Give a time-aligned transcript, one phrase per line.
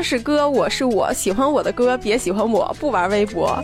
[0.00, 3.62] 歌是歌，我是我，喜欢我的歌别喜欢我，不玩微博。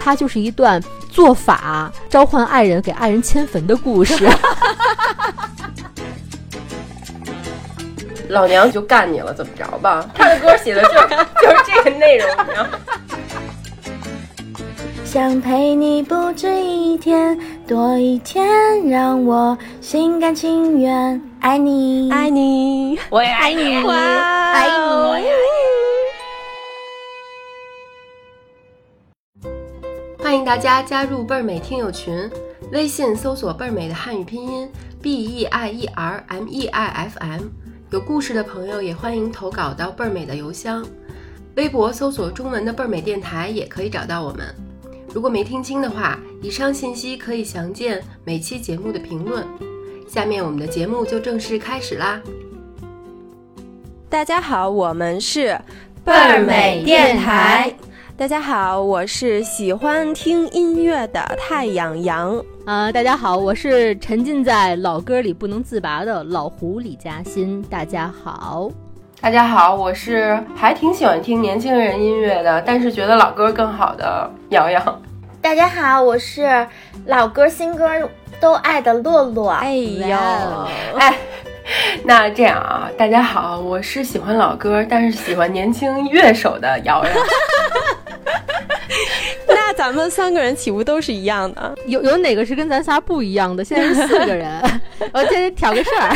[0.00, 4.28] 它就是一段做法召唤爱人给爱人迁坟的故事。
[8.30, 10.04] 老娘就干你了，怎么着吧？
[10.12, 10.88] 他的歌写的就
[11.40, 12.70] 就是这个内容，你知道吗？
[15.04, 17.38] 想陪你不止一天，
[17.68, 18.44] 多一天，
[18.88, 23.92] 让我心甘情愿爱你，爱你，我也爱你，哇，
[24.52, 25.26] 爱你。
[30.22, 32.30] 欢迎大家加入倍儿美听友群，
[32.70, 34.70] 微信搜索倍儿美的汉语拼音
[35.02, 37.40] b e i e r m e i f m。
[37.90, 40.86] 有故事的朋友也欢迎投稿到倍儿美的邮箱。
[41.56, 44.54] 微博搜索中文的倍儿美电台也可以找到我们。
[45.14, 49.46] 如果没听清的话，以上信息可以详见每期节目的评论。
[50.08, 52.18] 下面我们的节目就正式开始啦！
[54.08, 55.58] 大家好，我们是
[56.02, 57.74] 倍儿美电台。
[58.16, 62.42] 大家好，我是喜欢听音乐的太阳阳。
[62.64, 67.60] 啊、大家好，我是沉浸在老歌里不能自拔的老胡李嘉欣。
[67.64, 68.70] 大家好，
[69.22, 75.00] 大家好，我是还挺喜欢听年轻人音乐的，但是觉得老歌更好的瑶瑶。
[75.40, 76.66] 大家好，我是
[77.06, 77.88] 老歌新歌
[78.40, 79.50] 都爱的洛洛。
[79.52, 80.66] 哎呦，哇
[80.98, 81.16] 哎，
[82.02, 87.10] 那这样啊，大家好，我是喜欢老歌，但是喜欢年轻乐手的瑶瑶。
[89.46, 91.72] 那咱们三个人岂不都是一样的？
[91.86, 93.62] 有有哪个是跟咱仨不一样的？
[93.64, 94.60] 现在是四个人，
[95.14, 96.12] 我今天挑个事儿。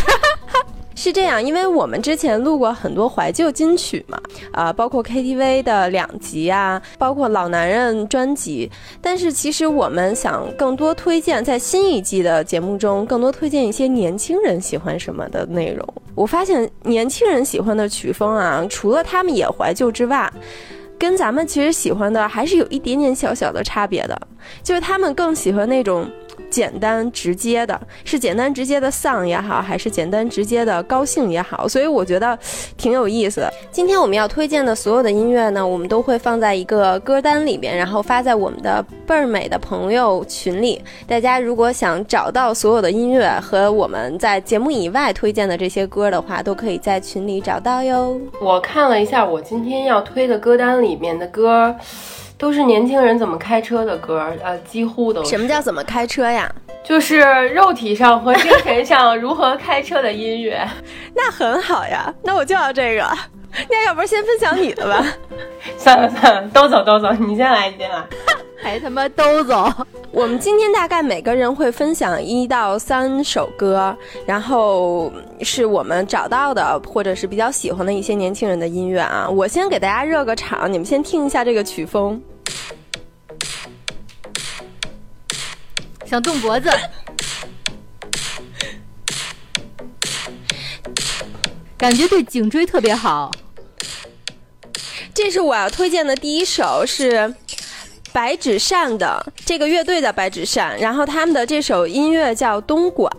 [0.99, 4.19] 是这样，因为我们之前录过很多怀旧金曲嘛，
[4.51, 8.69] 啊、包括 KTV 的两集啊，包括老男人专辑。
[9.03, 15.87] 但是其实我们想更多推荐，在新一季的节目中，更多推荐一些年轻人喜欢什么的内容。
[16.15, 20.33] 我发现年轻人喜欢的曲风啊，除了他们也怀旧之外，
[20.99, 24.19] 跟咱们其实喜欢的还是有一点点小小的差别的，
[24.63, 26.11] 就是他们更喜欢那种。
[26.57, 32.39] 简单直接的，是简单直接的丧也好，还是简单直接的高兴也好，所以我觉得
[32.79, 33.53] 挺有意思的。
[33.71, 40.83] 今天我们要推荐的所有的音乐呢，我们都会放在一个歌单里边，然后发在我们的倍儿美的朋友群里。
[41.07, 48.19] 大家如果想找到所有的音乐和我们在节目以外推荐的这些歌的话，都可以在群里找到哟。
[48.41, 51.77] 我看了一下我今天要推的歌单里面的歌，
[52.39, 55.31] 都是年轻人怎么开车的歌，呃，几乎都是。
[55.31, 56.51] 什么叫怎么开车呀？
[56.85, 60.65] 就是肉体上和精神上如何开车的音乐。
[61.15, 63.05] 那很好呀，那我就要这个。
[63.71, 65.05] 那要不然先分享你的吧。
[65.79, 67.97] 算了算了，都走都走，你先来，你先来。
[68.67, 69.73] 还他妈都走，
[70.11, 73.97] 我们今天大概每个人会分享一到三首歌，
[74.27, 79.29] 然后是我们找到的或者是比较喜欢的一些年轻人的音乐啊。
[79.31, 82.21] 我先给大家热个场，你们先听一下这个曲风。
[86.05, 86.69] 想动脖子，
[91.79, 93.31] 感觉对颈椎特别好。
[95.15, 97.33] 这是我要推荐的第一首是
[98.17, 103.13] 白纸扇的这个乐队的白纸扇，然后他们的这首音乐叫《东莞》。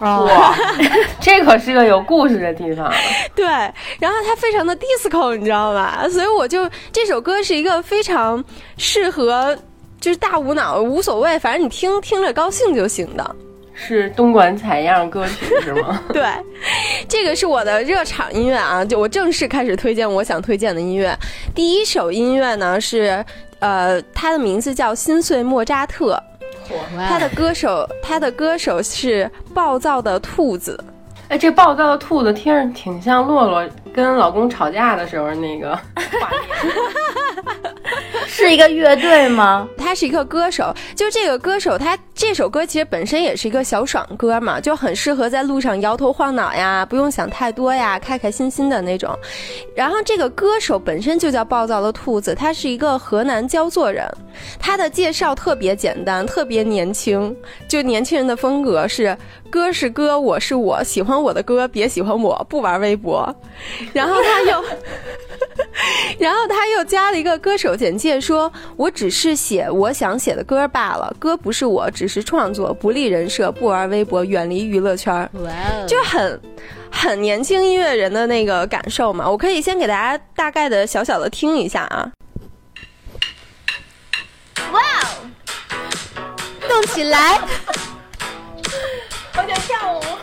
[0.00, 0.56] 哇，
[1.20, 2.90] 这可是个有故事的地方。
[3.34, 3.44] 对，
[4.00, 6.06] 然后它非常的 disco，你知道吧？
[6.10, 8.42] 所以我就这首歌是一个非常
[8.78, 9.54] 适合，
[10.00, 13.36] 就是大无脑无所谓，反正你听听着高兴就行的。
[13.76, 16.00] 是东莞采样歌曲是吗？
[16.14, 16.22] 对，
[17.08, 21.12] 这个是我的热场音乐啊，就我正式开始推荐我想推荐的音乐。
[21.56, 23.24] 第一首音乐呢是，
[23.60, 26.20] 呃，他的名字叫《心碎莫扎特》，
[27.08, 30.82] 他的歌手他的歌手是暴躁的兔子。
[31.28, 35.74] 哎，这暴躁的兔子听着挺像洛洛跟老公吵架的时候那个
[36.20, 36.40] 画面。
[38.26, 39.68] 是一个乐队吗？
[39.76, 49.16] 他是一个歌手，就这个歌手，他这首歌其实本身也是一个小爽歌嘛，就很适合在路上摇头晃脑呀，不用想太多呀，开开心心的那种。
[49.74, 54.06] 然后这个歌手本身就叫暴躁的兔子，他是一个河南焦作人，
[54.58, 57.34] 他的介绍特别简单，特别年轻，
[57.68, 59.16] 就年轻人的风格是
[59.50, 63.34] 歌是歌，我是我，喜欢我的歌别喜欢我，不玩微博。
[63.92, 64.64] 然后他又。
[66.18, 75.28] 然后他又加了一个歌手简介说，我只是写我想写的歌罢了，歌不是我，只是创作，不立人设，不玩微博，远离娱乐圈，
[75.86, 76.40] 就很
[76.90, 79.28] 很年轻音乐人的那个感受嘛。
[79.28, 82.10] 我可以先给大家大概的小小的听一下啊，
[84.72, 84.80] 哇
[86.68, 87.40] 动起来，
[89.36, 90.02] 我想跳舞。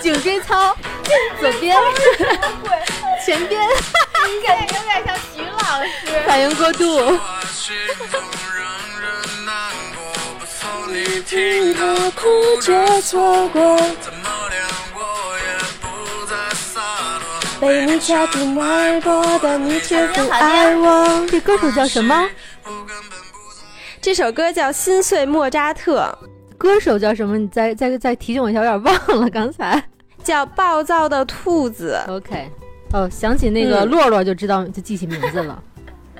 [0.00, 0.74] 颈椎操，
[1.38, 1.76] 左边，
[3.22, 3.60] 前边，
[4.26, 5.88] 你感觉有点像徐老师。
[6.26, 7.18] 反应过度。
[11.26, 13.78] 听我哭着错过，
[17.60, 21.24] 被你掐住脉搏，但你却不爱我。
[21.30, 22.28] 这歌手叫什么？
[24.00, 26.18] 这首歌叫《心碎莫扎特
[26.58, 27.38] 歌手叫什么？
[27.38, 29.76] 你再再再提醒我一下，有点忘了刚才。》，
[30.24, 31.96] 叫《暴躁的兔子》。
[32.10, 32.50] OK，
[32.92, 33.88] 哦，想起那个嗯。
[33.88, 35.62] 洛洛就知道就记起名字了，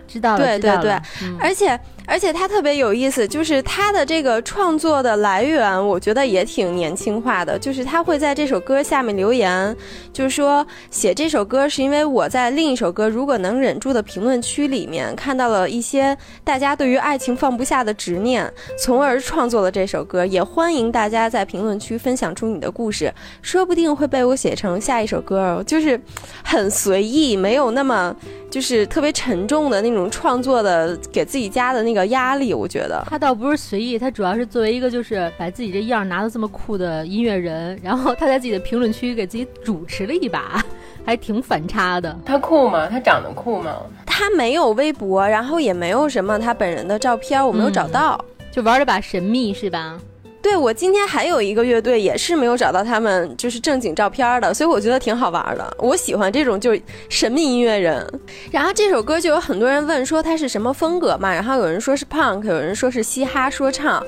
[0.07, 1.01] 知道了，对知道对对。
[1.41, 1.79] 而且
[2.11, 7.57] 而且他特别有意思，就是他的这个创作的来源，我觉得也挺年轻化的。
[7.57, 9.77] 就是他会在这首歌下面留言，
[10.13, 20.27] 就是说写这首歌是因为我在另一首歌《如果能忍住》的评论区里面看到了一些大家对于爱情放不下的执念，从而创作了这首歌。
[20.27, 25.63] 也欢迎大家在评论区分享出你的故事，说不定会被我写成下一首歌哦。
[25.65, 26.01] 就是
[26.43, 28.17] 很随意，没有那么。
[28.51, 33.05] 就是特别沉重的那种创作的，给自己加的那个压力，我觉得。
[33.09, 40.63] 他倒不是随意，他主要是作为一个就是把自己这样拿的这么酷的音乐人，然后他在自己的评论区给自己主持了一把，
[41.05, 42.17] 还挺反差的。
[42.25, 42.87] 他酷吗？
[42.89, 43.77] 他长得酷吗？
[44.07, 48.23] 他没有微博，然后也没有什么他本人的照片，我没有找到。
[48.51, 49.97] 就玩了把神秘是吧？
[50.43, 55.77] 对我今天还有一个乐队也是没有找到他们就是正经照片的，所以我觉得挺好玩的。
[55.79, 58.07] 我喜欢这种就是神秘音乐人。
[58.51, 64.03] 然后这首歌就有很多人问说它是什么风格嘛，然后有人说是 punk，有人说是嘻哈说唱。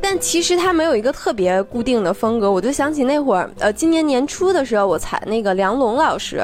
[0.00, 6.40] 但其实它没有一个特别固定的风格，我就想起那会儿，呃，今年年初的时候，我采那个梁龙老师，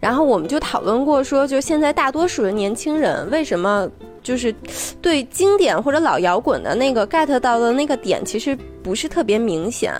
[0.00, 3.88] 然后我们就讨论过说，就现在大多数的年轻人为什么
[4.22, 4.52] 就是
[5.00, 9.92] 对经典或者老摇滚的那个 get 到的那个点，其实不是特别明显，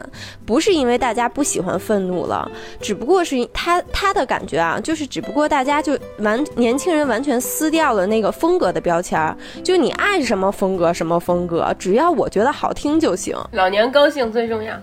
[0.46, 2.50] 不是因为大家不喜欢愤怒了，
[2.80, 13.36] 只不过是他他的感觉啊，就是只不过大家就完年轻人完全撕掉了那个风格的标签儿，就你爱什么风格什么风格，只要我觉得好听就行。
[13.52, 14.74] 老年高兴最重要。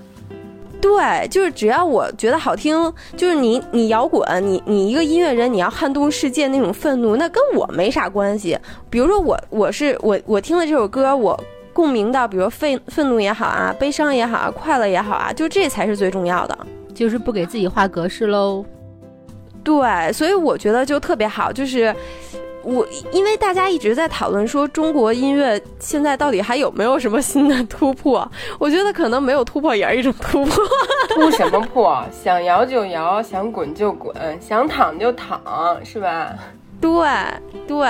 [0.79, 8.57] 对，就是只要我觉得好听，就是你你摇滚，你你一个音乐人，你要撼动世界那种愤怒，那跟我没啥关系。
[8.89, 11.37] 比如说我我是我我听了这首歌，我
[11.73, 16.57] 共鸣到，比如愤愤怒也好啊，悲伤也好啊，快乐也好啊，就这才是最重要的。
[16.93, 18.63] 就是不给自己画格式喽。
[19.63, 21.93] 对，所以我觉得就特别好，就是。
[22.67, 28.29] 我因为大家一直在讨论说中国音乐现在到底还有没有什么新的突破，
[28.59, 30.63] 我觉得可能没有突破也是一种突破。
[31.15, 32.03] 突什么破？
[32.11, 35.39] 想摇就摇，想滚就滚，想躺就躺，
[35.85, 36.33] 是吧？
[36.79, 36.91] 对
[37.67, 37.89] 对，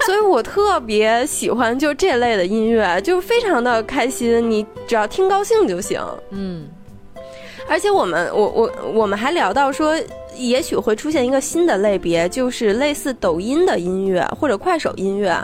[0.00, 5.98] 所以我特别喜欢就这类的音乐，就非常的开心，你只要听高兴就行。
[6.30, 6.66] 嗯，
[7.68, 9.94] 而且我们我我我们还聊到说，
[10.36, 15.36] 也许会出现一个新的类别，就是类似抖音的音乐或者快手音乐，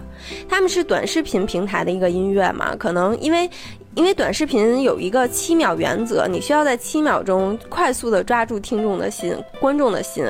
[0.48, 3.48] 他们是短视频平台的一个音乐嘛，可能因为。
[3.94, 10.24] 因为短视频有一个七秒原则，你需要在七秒钟快速的抓住听众的心、观众的心。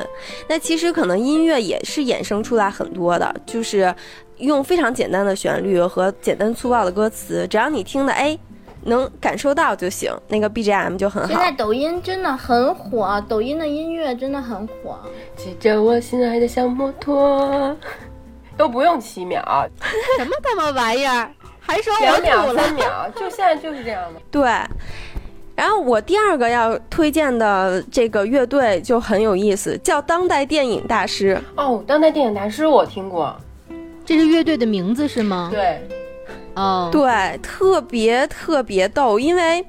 [0.49, 3.95] 那其实可能音乐也是衍生出来很多的，就是
[4.38, 8.37] 用非常简单的旋律和简单粗暴的歌词，只要你听的哎
[8.84, 11.29] 能感受到就行，那个 BGM 就很好。
[11.29, 14.99] 现在抖音真的很火，抖音的音乐真的很火。
[15.37, 17.76] 骑着我心爱的小摩托，
[18.57, 19.42] 都不用七秒，
[20.18, 21.30] 什么他妈玩意儿？
[21.64, 24.21] 还说我两秒、三秒，就现在就是这样的。
[24.33, 24.42] 对，
[25.54, 31.40] 然后我第二个要推荐的这个乐队就很有意思，叫当代电影大师。
[31.57, 33.35] 哦，当代电影大师我听过，
[34.04, 35.50] 这是乐队的名字是吗？
[35.52, 35.80] 对，
[36.54, 39.64] 哦，对，特别特别逗，因为，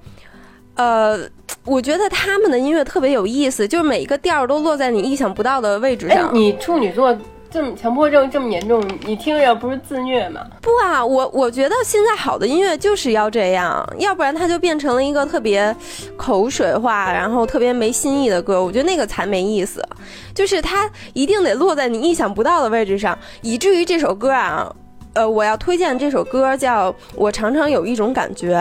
[0.76, 1.20] 呃，
[1.66, 7.16] 我觉得他们的音乐特别有意思，就是每一个调儿都落在你意想不到的位置上。，哎你处女座
[7.50, 10.42] 这么强迫症这么严重，你听着不是自虐吗？
[10.60, 15.74] 不啊，我我觉得现在好的音乐就是要这样，要不然它就变成了一个特别
[16.18, 18.64] 口水化，然后特别没新意的歌。
[18.64, 19.88] 我觉得那个才没意思，
[20.34, 24.74] 就是它一定得落在你意想不到的位置上，以至于这首歌啊，
[25.14, 28.56] 呃，我要推荐这首歌叫《我常常有一种感觉》。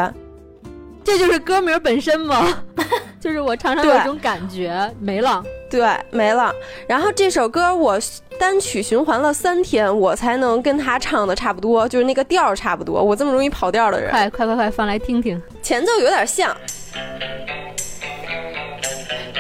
[1.05, 2.63] 这就是歌名本身吗？
[3.19, 5.43] 就是我常常有一种感觉没了。
[5.71, 6.53] 对，没了。
[6.87, 7.99] 然后这首歌我
[8.39, 13.03] 单曲循环了三天，我才能跟他唱的差不多，就是那个调儿差不多。
[13.03, 15.41] 我这么容易跑调的人，快快快快，放来听听。
[15.63, 16.55] 前奏有点像。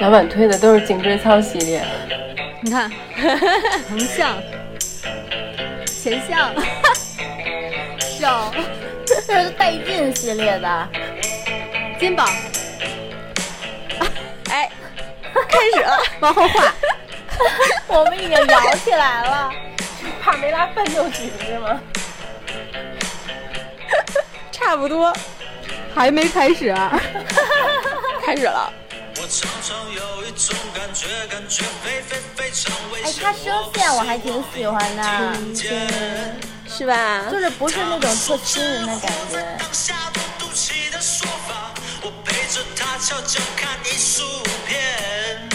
[0.00, 1.85] 老板推的都是颈椎操系列，
[2.62, 2.90] 你看，
[3.88, 4.35] 横向、
[6.02, 6.52] 前向、
[8.18, 8.52] 手、
[9.06, 10.88] 这是带劲系列的，
[12.00, 12.28] 肩膀，
[14.50, 14.68] 哎，
[15.49, 16.75] 开始了，往后画。
[17.87, 19.52] 我们已经摇起来了。
[20.21, 21.80] 帕梅拉伴奏曲是吗？
[24.50, 25.16] 差不多
[25.94, 27.00] 还没开始，啊
[28.26, 28.73] 开始了。
[29.21, 32.16] 我常常有一种感觉，感觉非非
[33.02, 33.25] 哎，险。
[33.25, 35.02] 他声线我还挺喜欢的，
[36.68, 37.25] 是吧？
[37.30, 39.42] 就是不是那种特亲人的感觉。
[39.59, 44.23] 当下不赌气的说法，我陪着他悄悄看艺术
[44.66, 45.49] 片。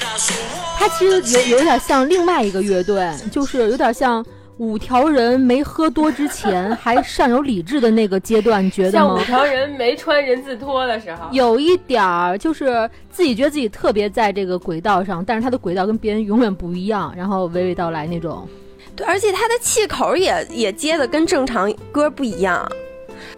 [0.00, 4.24] 他说我它其实有有点像另外一个乐队，就是有点像
[4.62, 9.18] 五条人没喝多之前 还尚有理智的那个阶段，你觉得吗像五？
[9.24, 18.48] 条人没穿人字拖的时候，有一点儿，就是自己觉得自己特别在这个轨道上，但是他的轨道跟别人永远不一样，然后娓娓道来那种。
[18.94, 22.64] 对，而且他的气口也也接的跟正常歌不一样。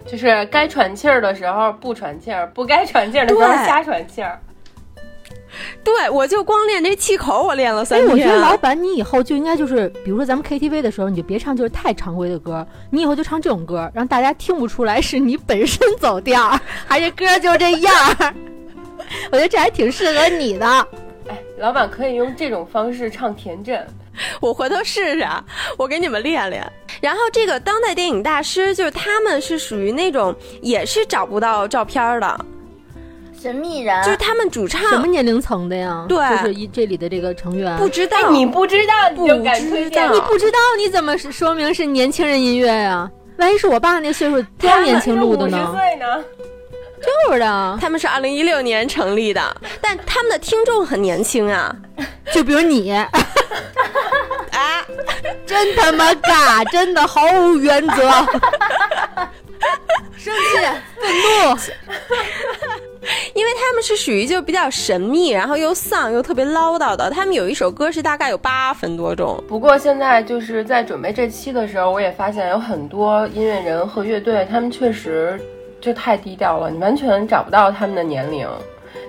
[0.05, 4.39] 就是该喘气儿的时候不喘气儿，不该喘气儿的时候瞎喘气儿。
[5.83, 8.09] 对，我就光练这气口，我练了哎，三天。
[8.09, 18.33] 我觉得老板，你以后就应该就是，比如说咱们 KTV 的时候，你就别唱就是太常规的歌，你以后就唱这种歌，让大家听不出来是你本身走调儿，还是歌就这样儿。
[19.31, 20.65] 我觉得这还挺适合你的。
[21.27, 23.85] 哎，老板可以用这种方式唱田震。
[24.39, 25.27] 我回头试试，
[25.77, 26.65] 我给你们练练。
[27.01, 32.45] 然后这个当代电影大师，就是他们是属于那种也是找不到照片儿的，
[33.45, 36.03] 神秘人，就是他们主唱什么年龄层的呀？
[36.09, 37.77] 对就是一这里的这个成员。
[37.77, 43.07] 不知道，哎，你不知道你就敢不知推荐道你不知道，你怎么是说明是年轻人音乐呀？
[43.37, 45.71] 万一是我爸那岁数多他年轻录的呢？
[45.75, 46.23] 岁呢？
[47.27, 51.75] 就是的，他们是二零一六年成立的， 但他们的听众很年轻啊。
[52.33, 53.07] 就比如你，啊，
[55.45, 58.09] 真他妈尬，真的毫无原则，
[60.17, 60.57] 生气、
[60.99, 61.55] 愤怒。
[63.33, 67.09] 因为他们是属于就比较神秘，然后又丧又特别唠叨的。
[67.09, 75.39] 他们有一首歌是大概有八分多钟，不过现在就是在准备这期的时候，我也发现有很多音乐人和乐队，他们确实
[75.79, 78.47] 就太低调了，你完全找不到他们的年龄。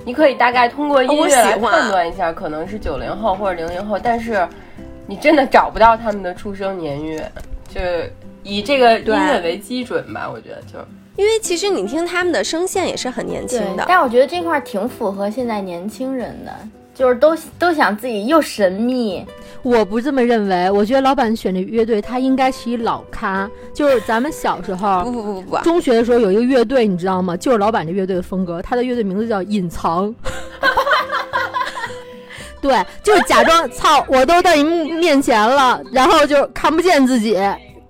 [0.04, 4.46] 你可以大概通过音乐来判断一下，可能是九零后或者零零后，但是
[5.06, 7.32] 你真的找不到他们的出生年月，
[7.68, 7.80] 就
[8.42, 10.78] 以这个音乐为基准吧，我觉得就。
[11.16, 13.85] 因为其实你听他们的声线也是很年轻的，。
[13.88, 16.52] 但我觉得这块儿挺符合现在年轻人的，
[16.94, 19.25] 就是都都想自己又神秘，
[19.62, 27.37] 我不这么认为，我觉得老板选的乐队，他应该是一老咖，就是咱们小时候不不不不不，中学的时候有一个乐队，你知道吗？
[27.37, 30.14] 就是老板这乐队的风格，他的乐队名字叫隐藏。
[32.61, 37.38] 对，就是假装操，我都在你面前了，然后就看不见自己。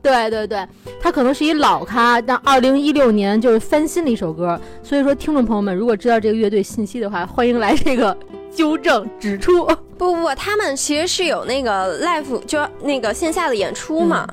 [0.07, 0.67] 对对对，
[1.01, 8.17] 他可能是一老咖，但二零一六年就是翻新了一首歌，所以说听众朋友们，如果知道这个乐队信息的话，欢迎来这个
[8.55, 9.67] 纠正指出。
[9.99, 14.29] 不不不，他们其实是有那个 live，就那个线下的演出嘛。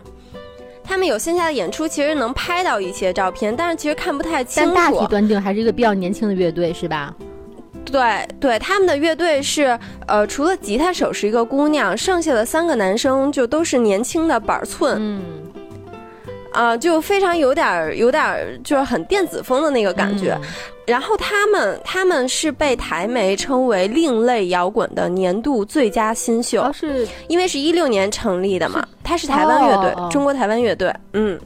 [0.83, 4.71] 他们有线下的演出，其实能拍到一些照片，但是其实看不太清楚。
[4.75, 7.15] 但大体断定还是一个比较年轻的乐队，是吧？
[7.85, 15.21] 对对，他们的乐队是呃，除了吉他手是一个姑娘，剩下的三个男生就都是年轻的板寸嗯，
[16.53, 20.38] 啊、就非常有点儿有点儿就是很电子风的那个感觉。
[20.41, 20.50] 嗯
[20.86, 31.39] 然后他们他们是被台媒称为另类摇滚的年度最佳新秀，是因为是一六年成立的嘛，他是台湾乐队，中国台湾乐队，嗯。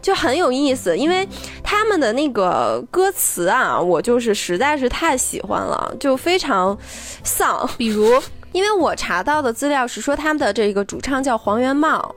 [0.00, 1.28] 就很有意思，因为
[1.62, 6.74] 他们的那个歌词啊，我就是实在是太喜欢了，就非常
[7.22, 7.68] 丧。
[7.76, 8.18] 比如
[8.52, 12.14] 因为我查到的资料是说他们的这个主唱叫黄元茂，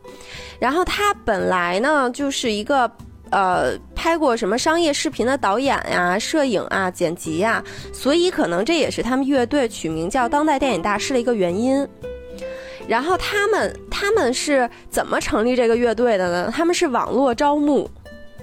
[0.60, 2.90] 然后他本来呢就是一个
[3.30, 11.88] 呃拍过什么商业视频的导演呀、摄影啊、剪辑呀，所以可能这也是他们乐队取名叫当代电影大师的一个原因。
[12.86, 16.52] 然后他们他们是怎么成立这个乐队的呢？
[16.54, 17.90] 他们是网络招募，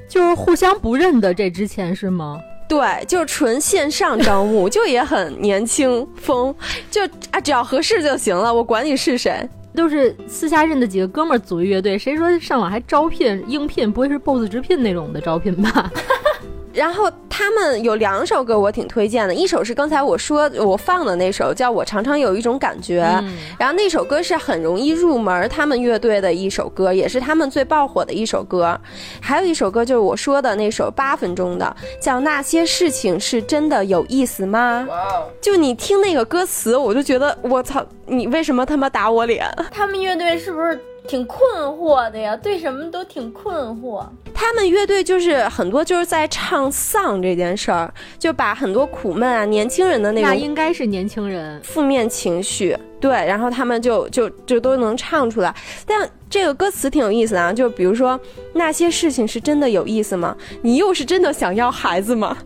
[0.08, 2.40] 就是互相不认的，这之前是吗？
[2.70, 6.54] 对，就是纯线上招募，就也很年轻风，
[6.88, 9.46] 就啊只要合适就行了，我管你是谁。
[9.74, 13.90] 都是私下认的几个哥们儿组一乐队，谁说上网还招聘应聘？
[13.90, 15.90] 不会是 BOSS 直聘那种的招聘吧？
[16.72, 28.78] 然后他们有两首歌我挺推荐的，一首是刚才我说我放的那首，叫《我常常有一种感觉》，嗯然后那首歌是很容易入门他们乐队的一首歌，也是他们最爆火的一首歌。
[29.20, 34.86] 还有一首歌就是我说的那首八分钟的，叫《那些事情是真的有意思吗》。
[34.90, 39.46] 哇哦，就你听那个歌词，我就觉得我操，你为什么他妈打我脸？
[39.70, 40.78] 他们乐队是不是
[41.08, 44.06] 挺困惑的呀，对什么都挺困惑。
[44.32, 51.60] 他们乐队就是很多就是在唱丧这件事儿，就把很多苦闷啊、年轻人的那那种应该是年轻人。
[51.62, 55.54] 负面情绪，对，然后他们就就就都能唱出来。
[55.86, 58.18] 但这个歌词挺有意思的啊，就比如说
[58.54, 60.36] 那些事情是真的有意思吗？
[60.62, 62.36] 你又是真的想要孩子吗？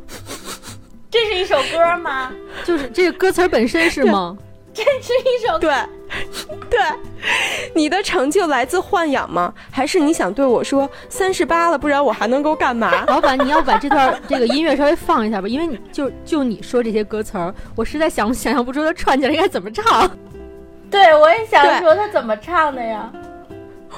[1.10, 2.32] 这是一首歌吗？
[2.64, 4.36] 就是这个歌词本身是吗？
[4.74, 5.72] 这是一首对，
[6.68, 6.80] 对，
[7.74, 9.54] 你的成就来自豢养吗？
[9.70, 13.04] 还是你想对我说三十八了，不然我还能够干嘛？
[13.06, 20.10] 老板，你要把这段这个音乐稍微放一下吧，因为你就就你说这些歌词儿，我实在想想象不出它串起来应该怎么唱。
[20.90, 23.10] 对，我也想说它怎么唱的呀？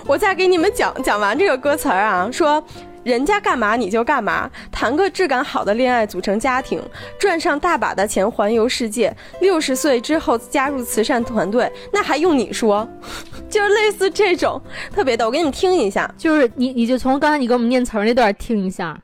[0.06, 2.62] 我再给你们讲讲完这个歌词儿啊，说
[3.06, 6.82] 人家干嘛你就干嘛，谈个质感好的恋爱，组成家庭，
[7.20, 12.86] 赚上大把的钱，环游世界，六十岁之后加入慈善团队，那还用你说？
[13.48, 14.60] 就是类似这种
[14.92, 16.12] 特别的，我给你们听一下。
[16.18, 19.00] 就是你你就从刚才你给我们念词儿那段听一下。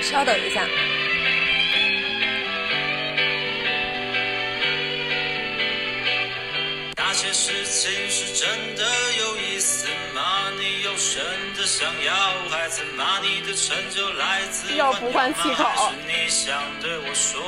[0.00, 0.62] 稍等一下。
[14.76, 17.40] 要不换气口还是你想对我说，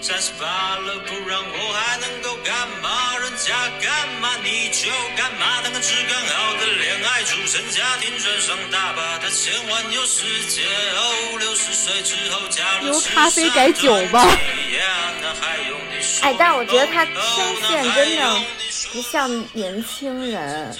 [0.00, 3.16] 三十八了，不然我还能够干嘛？
[3.18, 5.62] 人家干嘛你就干嘛？
[5.62, 10.62] 谈个质感好的恋爱，组成家庭，赚上大把的钱，环游世界。
[10.64, 14.26] 哦，六十岁之后加入由咖啡改酒吧
[16.22, 18.40] 哎，但是我觉得他哦声线真的
[18.92, 20.76] 不像年轻人。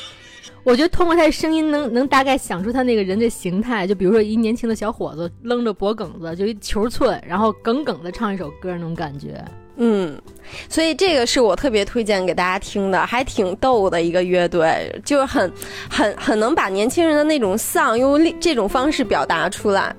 [0.66, 9.40] 我觉得通过他的声音能能大概想出他那个人的形态，就比如说一年轻的小伙子扔着脖梗子，就一球寸，然后耿耿的唱一首歌那种感觉。
[9.76, 10.20] 嗯，
[10.68, 15.52] 所以这个是我特别推荐给大家听的，还挺逗的一个乐队，就是很
[15.88, 19.94] 很很能把年轻人的那种丧用这种方式表达出来。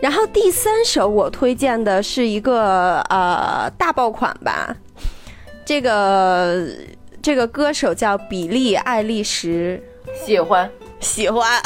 [0.00, 4.74] 然后第三首我推荐的是一个呃大爆款吧，
[5.62, 6.68] 这个
[7.20, 9.78] 这个歌手叫比利·爱丽什，
[10.14, 10.70] 喜欢。
[11.00, 11.60] 喜欢。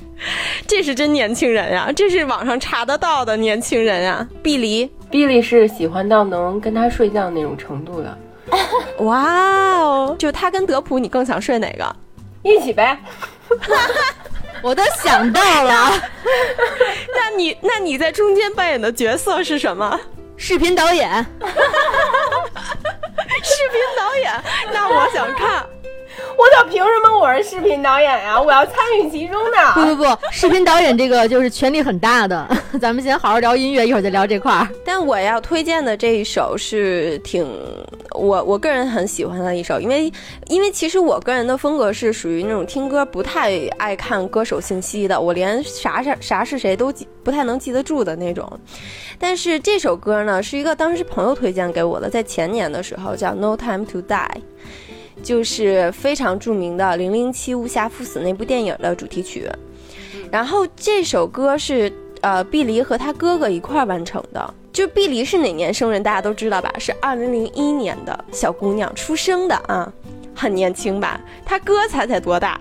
[0.66, 4.26] 这是真年轻人呀，这是网上查得到的年轻人呀。
[4.42, 8.18] 碧梨，碧梨是喜欢到能跟他睡觉那种程度的，
[9.04, 11.96] 哇哦，就他跟德普，你更想睡哪个？
[12.42, 12.98] 一起呗。
[14.62, 15.90] 我都想到了，
[17.14, 19.98] 那你那你在中间扮演的角色是什么？
[20.36, 21.10] 视频导演。
[23.42, 24.32] 视频导演？
[24.70, 25.64] 那我想看。
[26.36, 29.72] 我操，凭什么我是视频导演呀、 我要参与其中的。
[29.74, 32.48] 不不不，视频导演这个就是权力很大的。
[32.80, 34.66] 咱们先好好聊音乐，一会儿再聊这块儿。
[34.86, 37.46] 但我要推荐的这一首是挺
[38.12, 40.10] 我我个人很喜欢的一首，因为
[40.46, 48.50] 因为其实我个人的风格是属于那种听歌不太爱看歌手信息的，我连啥啥啥是谁都记不太能记得住的那种。
[49.18, 54.06] 但是这首歌呢，是一个当时朋友推荐给我的，在前年的时候叫《No Time to Die》。
[55.22, 59.48] 就是非常著名的《零零七无暇赴死》那部电影的主题曲。
[60.30, 64.54] 然后这首歌是呃碧梨和他哥哥一块儿完成的。
[64.72, 66.72] 就碧梨是哪年生人，大家都知道吧？
[66.78, 69.92] 是二零零一年的小姑娘出生的啊，
[70.34, 71.20] 很年轻吧？
[71.44, 72.60] 她哥才才多大？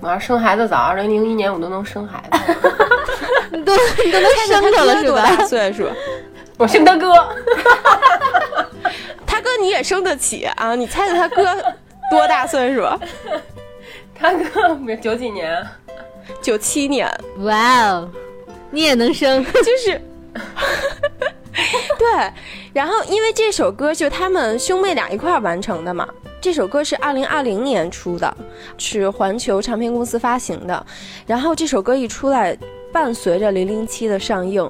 [0.00, 2.38] 我要生孩子早，二零零一年我都能生孩子，
[3.56, 3.72] 你都
[4.04, 5.46] 你都能生他着了是哥多大吧？
[5.46, 5.88] 岁数？
[6.58, 7.12] 我生他哥。
[9.46, 10.74] 他哥你也生得起啊？
[10.74, 11.44] 你猜猜他哥
[12.10, 12.82] 多大岁数？
[14.12, 15.64] 他哥九几年，
[16.42, 17.08] 九七年。
[17.38, 18.10] 哇哦，
[18.72, 19.44] 你也能生？
[19.62, 20.02] 就是，
[21.96, 22.32] 对，
[22.72, 26.08] 然后因为这首歌就他们兄妹俩一块儿完成的嘛。
[26.40, 28.36] 这首歌是二零二零年出的，
[28.78, 30.86] 是环球唱片公司发行的。
[31.24, 32.56] 然后这首歌一出来，
[32.92, 34.68] 伴随着《零零七》的上映，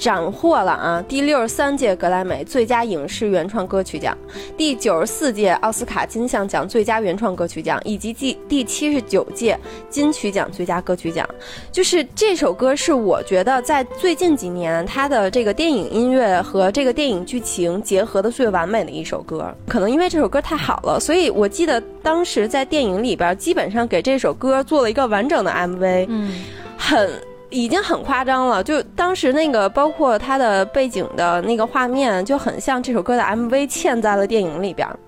[0.00, 4.16] 斩获了啊第六十三届格莱美最佳影视原创歌曲奖、
[4.56, 9.58] 第九十四届奥斯卡金像奖最佳原创歌曲奖，以及第第七十九届
[9.90, 11.28] 金曲奖最佳歌曲奖。
[11.70, 19.54] 就是这首歌是我觉得在最近几年它的这个电影音乐和这个电影剧情结合的最完美的一首歌。
[19.68, 26.32] 可能因为这首歌太好了，所以我记得当时在电影里边基本上给这首歌做了一个完整的 MV，嗯，
[26.78, 27.10] 很
[27.50, 34.98] 已经很夸张了，就当时那个包括它的背景的那个画面，就很像这首歌的 MV 嵌在了电影里边儿。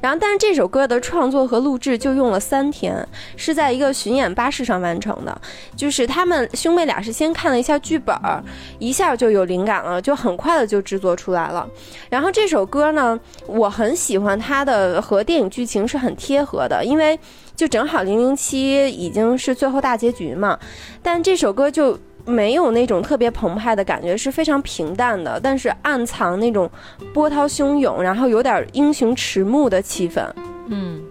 [0.00, 5.40] 然后，但是这首歌的创作和录制就用了三天，是在一个巡演巴士上完成的。
[5.76, 8.42] 就是他们兄妹俩是先看了一下剧本儿，
[8.78, 11.68] 一下就有灵感了，就很快的就制作出来了。
[12.08, 17.18] 然后这首歌呢，我很喜欢它的和电影剧情是很贴合的，因为
[17.60, 20.58] 就正好零零七已经是最后大结局嘛，
[21.02, 21.98] 但这首歌就。
[22.26, 26.70] 没有那种特别澎湃的感觉，是非常平淡的，但是暗藏那种
[27.14, 30.22] 波涛汹涌，然后有点英雄迟暮的气氛。
[30.68, 31.02] 嗯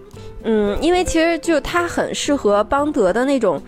[0.44, 3.60] 嗯，因为其实就他很适合邦德的那种，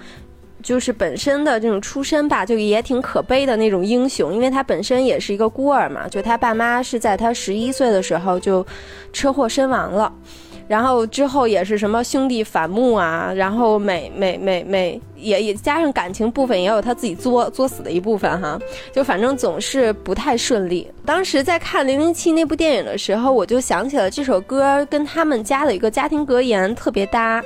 [0.62, 8.64] 就是本身的这种出身吧，就也挺可悲的那种英雄，因为他本身也是一个孤儿嘛，就他爸妈是在他十一岁的时候就
[9.12, 10.10] 车祸身亡了。
[10.68, 18.58] 然后之后也是什么兄弟反目啊，然后每每每每也也加上感情部分，也有他自己作作死的一部分哈，
[18.92, 20.90] 就反正总是不太顺利。
[21.04, 27.42] 当时在看《零零七》那部电影的时候，我就想起了这首歌跟他们家的一个家庭格言特别搭，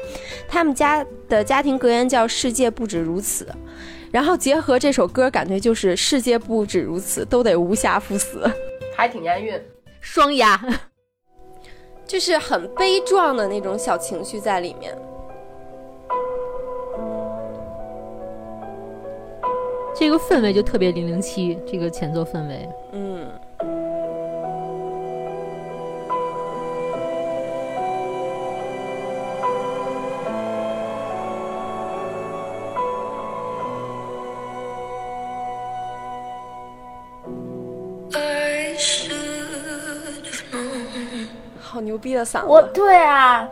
[0.47, 3.49] 他们家的家庭格言叫“世界不止如此”，
[4.13, 8.49] 然后结合这首歌，感觉就是“世界不止如此，都得无暇赴死”，
[8.97, 9.61] 还挺押韵。
[10.01, 10.61] 双押。
[12.07, 14.97] 就是很悲壮的那种小情绪在里面。
[19.95, 22.69] 这个氛围就特别零零七，这个前奏氛围。
[22.93, 23.29] 嗯。
[41.77, 42.47] 好牛逼的嗓子！
[42.47, 43.47] 我对啊，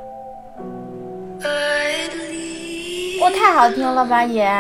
[3.21, 4.51] 我太好听了吧也。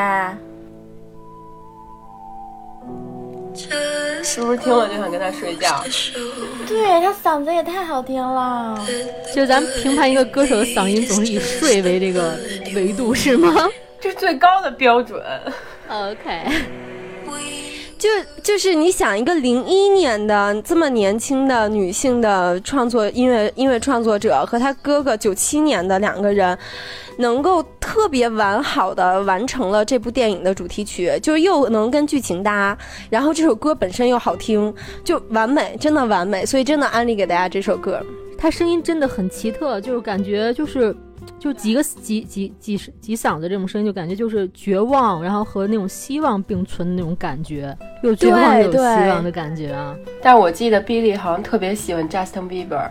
[4.22, 5.82] 是不是听了就想跟他睡觉？
[6.68, 8.78] 对他嗓子也太好听了。
[9.34, 12.38] 就咱们评判一个歌手的嗓音，总是以睡为这个
[12.74, 13.66] 维度，是吗？
[13.98, 15.22] 这是最高的标准。
[15.88, 16.42] OK。
[18.04, 18.10] 就
[18.42, 26.58] 就是你想一个零一年的这么年轻的女性的创作音乐音乐创作者和她哥哥九七年的两个人，
[27.16, 32.76] 能够特别完好的完成了这部电影的主题曲，就又能跟剧情搭，
[33.08, 38.04] 然后这首歌本身又好听，就完美，真的完美，所以真的安利给大家这首歌。
[38.36, 40.94] 他声音真的很奇特，就是感觉就是。
[41.38, 49.94] 就几个几几几几嗓子这种声音，就感觉就是绝望，然后和那种希望并存的那种感觉，又绝望又有希望的感觉啊。
[50.22, 52.88] 但我记得 Billy 好像特别喜欢 Justin Bieber，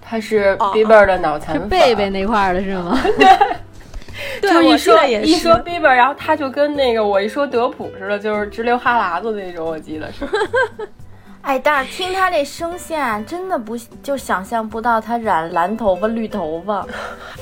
[0.00, 2.98] 他是 Bieber 的脑残粉，是贝贝那块的是吗？
[4.40, 10.26] 对，就一说一说 Bieber，然后他就跟那个我一说德普似的，就是直流哈喇子那种，我记得是。
[11.42, 16.86] 哎，但是听他这声线，真的不就想象不到他染蓝头发、绿头发啊！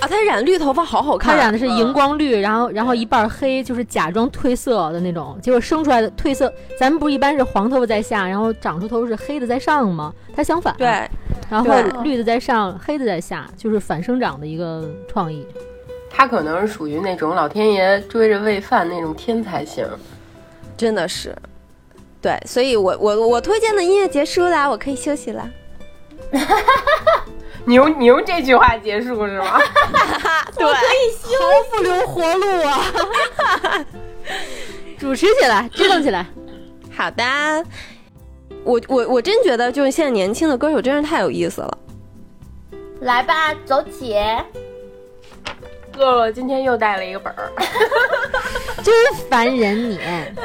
[0.00, 10.14] 他染绿头发好好看，他染的是荧光绿，然后然后一半黑，就是假装褪色的那种，结果生出来的褪色，咱们不是一般是黄头发在下，然后长出头是黑的在上吗？
[10.34, 10.87] 他相反，对，
[11.50, 11.70] 然后
[12.02, 15.46] 绿的在上，黑的在下，就是反生长的一个创意。
[16.08, 19.84] 他可能是属于那种老天爷追着喂饭那种天才型，
[20.76, 21.37] 真的是。
[22.20, 25.48] 对，所以我我我推荐的音乐结束啦，我可以休息了。
[27.64, 29.61] 你用你用这句话结束是吗？
[30.57, 33.87] 对，可以休，毫不留活路啊！
[34.98, 36.26] 主持起来，支棱起来。
[36.96, 37.22] 好的，
[38.64, 41.78] 我我我真觉得，就是现在年轻的歌手真是太有意思了。
[43.02, 44.16] 来吧，走起！
[45.98, 47.50] 乐乐今天又带了一个本儿，
[48.84, 48.94] 真
[49.28, 49.98] 烦人你！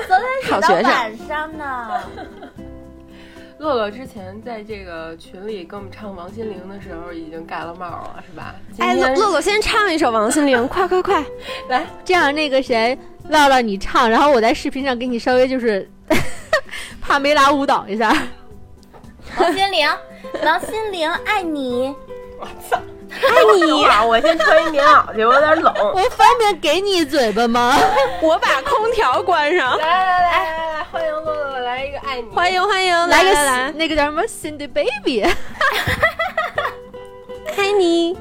[0.07, 1.89] 昨天写到晚上呢。
[3.59, 8.55] 乐乐之前在这个群里跟我们唱王心凌的时候，已经盖了帽了，是吧？
[8.79, 11.23] 哎，乐乐乐先唱一首王心凌， 快快快，
[11.69, 11.85] 来！
[12.03, 12.97] 这样那个谁，
[13.29, 15.89] 唠唠你唱，然后我在视频上给你稍微就是
[16.99, 18.13] 帕梅拉舞蹈一下。
[19.37, 19.87] 王心凌，
[20.43, 21.95] 王心凌爱你。
[22.43, 22.77] 我操！
[23.21, 24.03] 爱你啊！
[24.03, 25.73] 我先穿一棉袄去，我有点冷。
[25.93, 27.77] 我方便给你嘴巴吗？
[28.21, 29.77] 我把空调关上。
[29.77, 32.29] 来来来来来，欢迎乐乐来一个爱你。
[32.35, 35.23] 欢迎欢迎，来个来那个叫什么 Cindy Baby，
[37.55, 38.17] 爱你。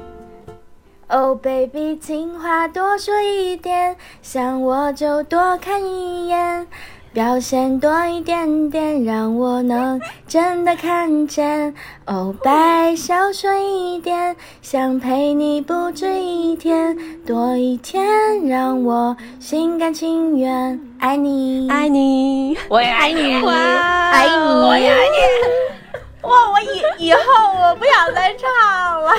[1.07, 6.67] Oh baby，情话多说一点，想我就多看一眼。
[7.13, 11.71] 表现多一点点，让我能真的看见。
[12.07, 18.03] 哦，白孝顺一点，想陪你不止一天，多一天，
[18.47, 26.27] 让我心甘情愿爱你，爱你，我也爱你，哇，爱你，我也爱你。
[26.27, 27.19] 哇，我以以后
[27.61, 28.49] 我不想再唱
[29.03, 29.11] 了。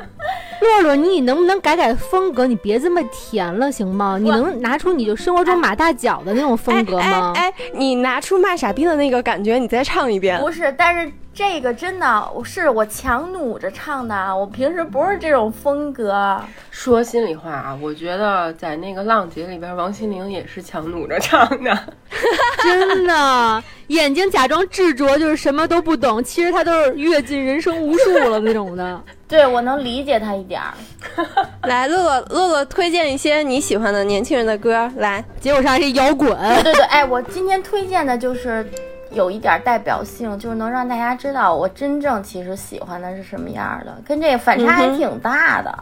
[0.60, 2.46] 洛洛，你能不能改改风格？
[2.46, 4.18] 你别这么甜了，行吗？
[4.20, 7.32] 你能拿出你就生活中马大脚的那种风格吗？
[7.34, 10.38] 哎哎，你拿出卖傻逼的那个感觉，你再唱一遍。
[10.40, 16.38] 不是，但是这个真的，我是我强弩着唱的，我平时不是这种风格。
[16.70, 21.78] 说心里话啊，我觉得在那个浪姐里边，王心凌也是强弩着唱的。
[22.62, 29.02] 真的，眼睛假装执着，就是什么都不懂，其实她都是阅尽人生无数了那种的。
[29.30, 30.74] 对，我能理解他一点儿。
[31.62, 35.24] 来，乐乐，乐乐，推荐一些你喜欢的年轻人的歌来。
[35.40, 38.68] 结果上是摇滚，对对对，哎，我今天推荐的就是
[39.12, 45.72] 有一点代表性，就是能让大家知道我真正其实喜欢的是什么样的，跟这个反差还挺大的。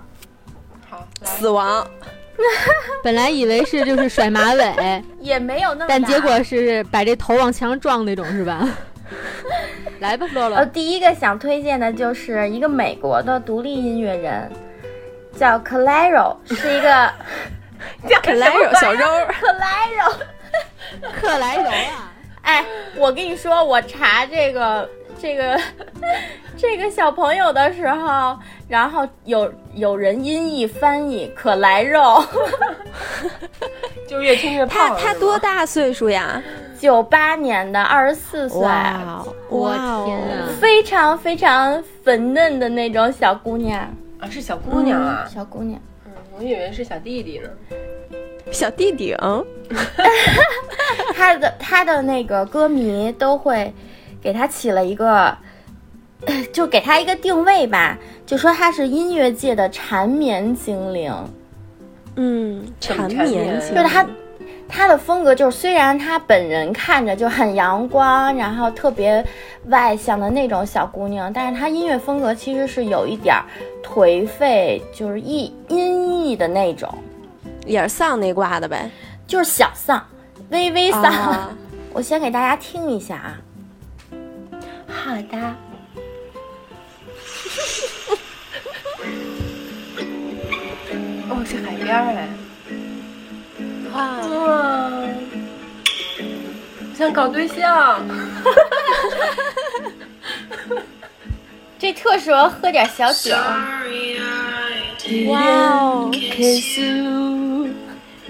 [0.91, 1.87] 好，死亡，
[3.03, 8.69] 本来以为是就是甩马尾， 也没有那么，但结果是把这头往墙上撞那种，是吧？
[10.01, 14.51] 来吧，乐呃，乐，第一个想推荐的就是一个美国的独立音乐人，
[15.37, 17.13] 叫 Clairo，是一个
[18.09, 19.05] 叫 Clairo 小肉，
[19.43, 20.13] Clairo。
[21.21, 22.65] 克莱柔啊，哎，
[22.97, 24.89] 我跟你说，我查这个
[25.21, 25.59] 这个
[26.57, 28.37] 这个小朋友的时候，
[28.69, 32.23] 然后有有人音译翻译可来肉，
[34.09, 34.99] 就越听越他胖。
[34.99, 35.39] 他多？
[35.39, 36.43] 大岁数呀？
[36.81, 39.73] 九八年的，二十四岁，哇，我
[40.07, 40.47] 天啊！
[40.61, 43.81] 非常非常粉嫩的那种小姑娘，
[44.21, 45.81] 啊，是小姑娘啊，小姑娘。
[46.07, 47.49] 嗯，我以为是小弟弟呢。
[48.53, 49.45] 小弟弟，嗯，
[51.15, 53.73] 他的他的那个歌迷都会
[54.21, 55.37] 给他起了一个，
[56.53, 61.13] 就给他一个定位吧，就说他是音乐界的缠绵精灵。
[62.17, 64.07] 嗯，缠绵就是他，
[64.69, 69.25] 他的风格就是虽然他本人看着就很阳光，然后特别
[69.67, 73.45] 外向的那种小姑娘，但是她音乐风格其实是有一点儿
[73.85, 76.93] 颓废，就是抑阴翳的那种，
[77.65, 78.91] 也是丧那挂的呗。
[79.27, 80.05] 就是小丧，
[80.51, 81.05] 微微丧。
[81.05, 81.51] 啊
[81.95, 83.39] 我先给大家听一下啊。
[84.89, 85.39] 好的。
[91.31, 92.27] 哦，是海边儿哎。
[93.93, 93.97] 哇，
[94.29, 94.91] 哇，
[96.97, 98.01] 想搞对象。
[101.79, 103.31] 这特适合喝点小酒。
[105.29, 105.41] 哇
[105.81, 106.11] 哦，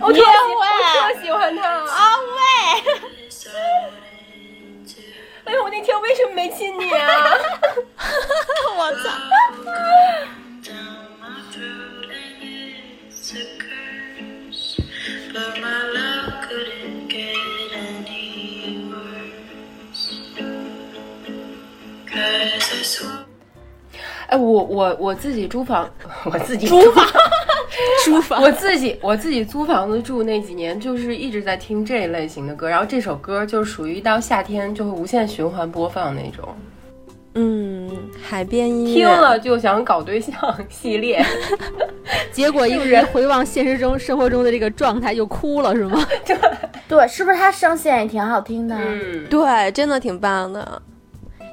[0.00, 0.22] 我特喜
[0.54, 1.62] 我特喜欢他。
[1.66, 2.40] 啊喂！
[5.48, 7.08] 哎呦，我那天为什么没亲你啊？
[8.76, 9.08] 我操
[10.62, 14.76] ！down my throat and it's a curse.
[15.32, 20.04] But my love couldn't get any worse.
[22.06, 23.24] Cause I swore.
[24.28, 25.90] 哎，我我我自己租房，
[26.26, 27.06] 我自己租房，
[28.04, 36.48] 书法，我自己我自己租房子住那几年，就是一直在听这一类型的歌，然后这首歌就是属于一到夏天就会无限循环播放那种，
[37.34, 37.90] 嗯，
[38.22, 40.34] 海边音乐，听了就想搞对象
[40.68, 41.24] 系列。
[42.32, 46.04] 结果一人回望现实中生活中的这个状态，就哭了是吗？
[46.88, 48.76] 对，是不是他声线也挺好听的？
[48.76, 50.82] 嗯，对，真的挺棒的。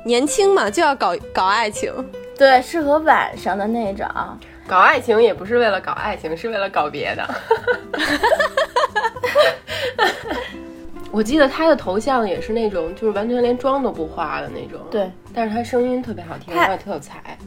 [0.05, 1.91] 年轻嘛，就要搞搞爱情。
[2.37, 4.07] 对，适合晚上的那种。
[4.67, 7.27] 搞爱情也不是为了搞爱情，是为了搞别的。
[11.11, 17.37] 我记得他的头像也是那种，就是完全连妆都不化的那种。，对，但是他声音特别好听，他他也特有才。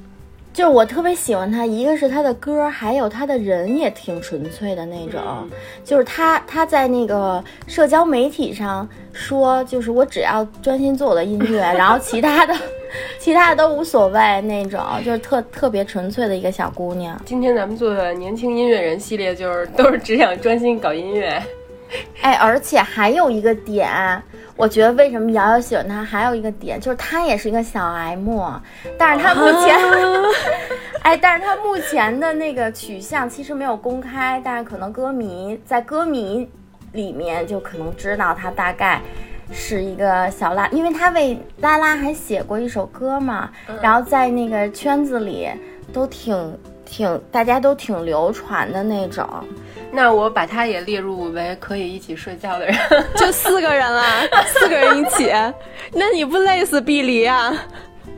[0.58, 5.20] 就是我特别喜欢他，一个是他的歌，还有他的人也挺纯粹的那种。
[5.24, 5.50] 嗯
[5.84, 12.52] 就是他他在那个社交媒体上说，就是我只要专心做我的音乐，然后其他的
[13.20, 17.16] 其他的都无所谓那种，就是特特别纯粹的一个小姑娘。
[17.24, 21.40] 今天咱们做的年轻音乐人系列，就是都是只想专心搞音乐。
[22.20, 23.88] 哎，而且还有一个点，
[24.58, 28.60] 我觉得为什么瑶瑶喜欢他，还有一个点就是他也是一个小 M，
[28.98, 29.78] 但是他目前，
[31.02, 36.48] 哎，但是他目前的那个取向其实没有公开，但是可能歌迷在歌迷
[36.92, 39.00] 里面就可能知道他大概。
[39.50, 45.48] 是一个小拉，因为他为拉拉还写过一首歌嘛，然后在那个圈子里
[45.90, 46.36] 都挺
[46.90, 49.26] 挺大家都挺流传的那种。
[49.90, 52.74] 那我把他也列入为可以一起睡觉的人。
[53.16, 54.02] 就四个人了，
[54.46, 55.32] 四个人一起，
[55.92, 57.54] 那你不累死毕离啊？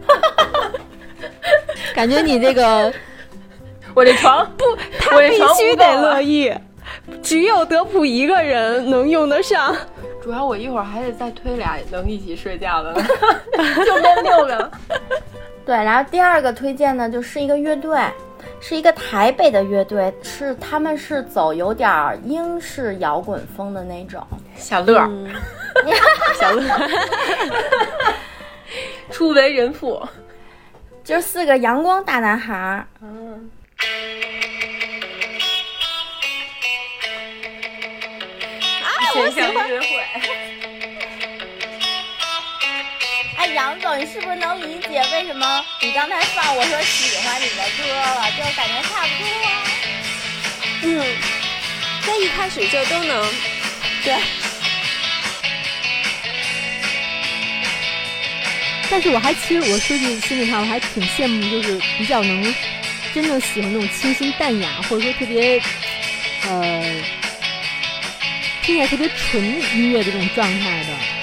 [1.94, 2.92] 感觉你这个
[3.94, 4.64] 我这床不，
[4.98, 6.52] 他必须得乐意，
[7.22, 9.76] 只有德普一个人能用得上。
[10.22, 13.02] 主要我一会儿还得再推俩能一起睡觉的呢，
[13.86, 14.70] 就那六个。
[15.64, 17.98] 对，然后第二个推荐呢，就是一个乐队，
[18.60, 24.24] 是一个台北的乐队，是他们是走有点儿英式摇滚风的那种。
[24.56, 25.06] 小乐儿。
[25.08, 25.34] 嗯。
[26.38, 26.62] 小乐，
[29.10, 30.00] 初为人父，
[31.02, 33.50] 就是四个阳光大男孩儿，嗯，
[39.32, 40.49] 线上约会。
[43.40, 48.30] 哎，杨总，你是不是能理解为什么你刚才放我说喜欢你的歌了？
[48.32, 49.64] 就感觉差不多啊。
[50.82, 51.02] 嗯，
[52.06, 53.32] 在一开始就都能，
[54.04, 54.14] 对，
[58.90, 62.54] 但是我还其实我说句心里话，我还挺羡慕，就是比较能
[63.14, 65.58] 真正喜欢那种清新淡雅，或者说特别
[66.46, 66.82] 呃
[68.60, 69.42] 听起来特别纯
[69.74, 71.19] 音乐的这种状态的。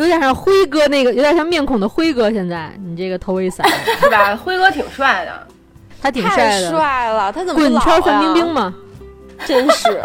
[0.00, 2.30] 有点像辉哥那个，有点像面孔的辉哥。
[2.32, 3.66] 现在你这个头围散，
[4.00, 4.34] 是吧？
[4.36, 5.46] 辉哥挺帅的，
[6.00, 8.52] 他挺帅的，帅了，他怎么不滚老圈范冰冰呀？
[8.52, 8.74] 嘛。
[9.46, 10.02] 真是，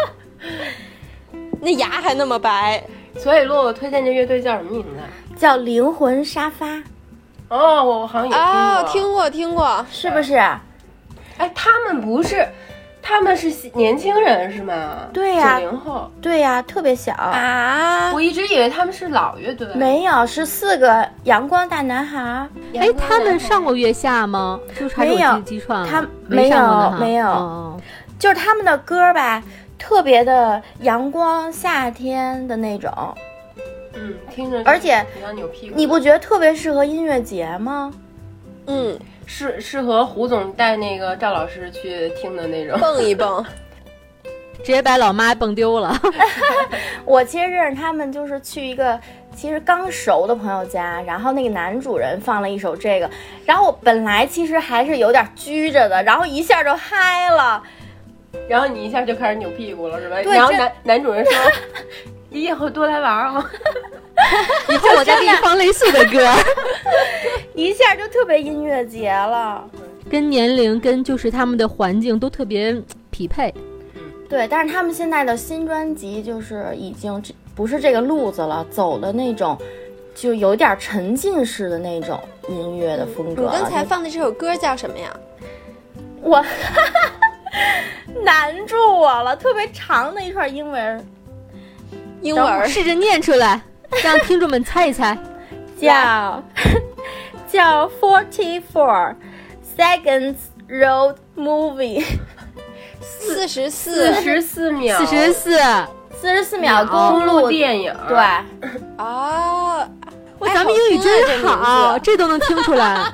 [1.60, 2.82] 那牙还那么白，
[3.18, 5.36] 所以洛洛推荐这乐队叫什么名字？
[5.38, 6.66] 叫灵魂沙发，
[7.48, 8.42] 哦，我我好像也听，
[8.82, 8.92] 过。
[8.92, 10.36] 听过听过，是不是？
[11.36, 12.48] 哎，他们不是，
[13.08, 15.06] 他们是年轻人是吗？
[15.12, 16.10] 对呀九零后。
[16.20, 17.12] 对呀、特别小。
[17.14, 19.68] 啊我一直以为他们是老乐队。
[19.76, 22.48] 没有，是四个阳光大男孩儿。
[22.74, 24.58] 哎，他们上过月下吗？
[24.76, 25.40] 就是还是没有
[25.86, 27.80] 他没有没有哦
[28.18, 29.40] 就是他们的歌吧，
[29.78, 32.90] 特别的阳光夏天的那种，
[33.94, 35.76] 嗯，听着，而且比较扭屁股。
[35.76, 37.92] 你不觉得特别适合音乐节吗？
[38.66, 42.78] 嗯，适适合胡总带那个赵老师去听的那种。
[42.80, 43.44] 蹦一蹦，
[44.64, 45.94] 直接把老妈蹦丢了。
[47.04, 48.98] 我其实认识他们，就是去一个
[49.34, 53.10] 其实刚熟的朋友家，然后那个男主人放了一首这个，
[53.44, 57.62] 然后我本来其实还是有点拘着的，然后一下就嗨了。
[58.48, 60.20] 然后你一下就开始扭屁股了，是吧？
[60.20, 61.32] 然后男男主人说
[62.36, 63.42] ：“你以后多来玩儿哦。
[64.68, 66.18] 以后我再给你放类似的歌，
[67.54, 69.64] 一下就特别音乐节了。
[70.10, 72.76] 跟年龄跟就是他们的环境都特别
[73.10, 73.54] 匹配。
[74.28, 77.22] 对，但是他们现在的新专辑就是已经
[77.54, 79.56] 不是这个路子了，走的那种
[80.14, 82.20] 就有点沉浸式的那种
[82.50, 83.52] 音乐的风格了。
[83.54, 85.16] 你刚才放的这首歌叫什么呀？
[86.20, 86.44] 我
[88.22, 91.06] 难住我了，特别长的一串英文，
[92.22, 93.60] 英文试着念出来，
[94.02, 95.16] 让听众们猜一猜。
[95.80, 96.42] 叫
[97.50, 99.14] 叫 Forty Four
[99.76, 100.36] Seconds
[100.68, 102.02] Road Movie，
[103.00, 105.58] 四十”四四十四秒，四十四，
[106.18, 107.94] 四十四秒公公路路电影。
[108.08, 108.16] 对，
[108.96, 109.86] 啊！
[110.38, 113.04] 哇，哎咱们英语真好，这这都能听出来。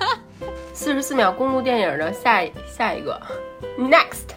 [0.72, 3.20] 四十四秒公路电影的下一下一个
[3.78, 4.30] ，next。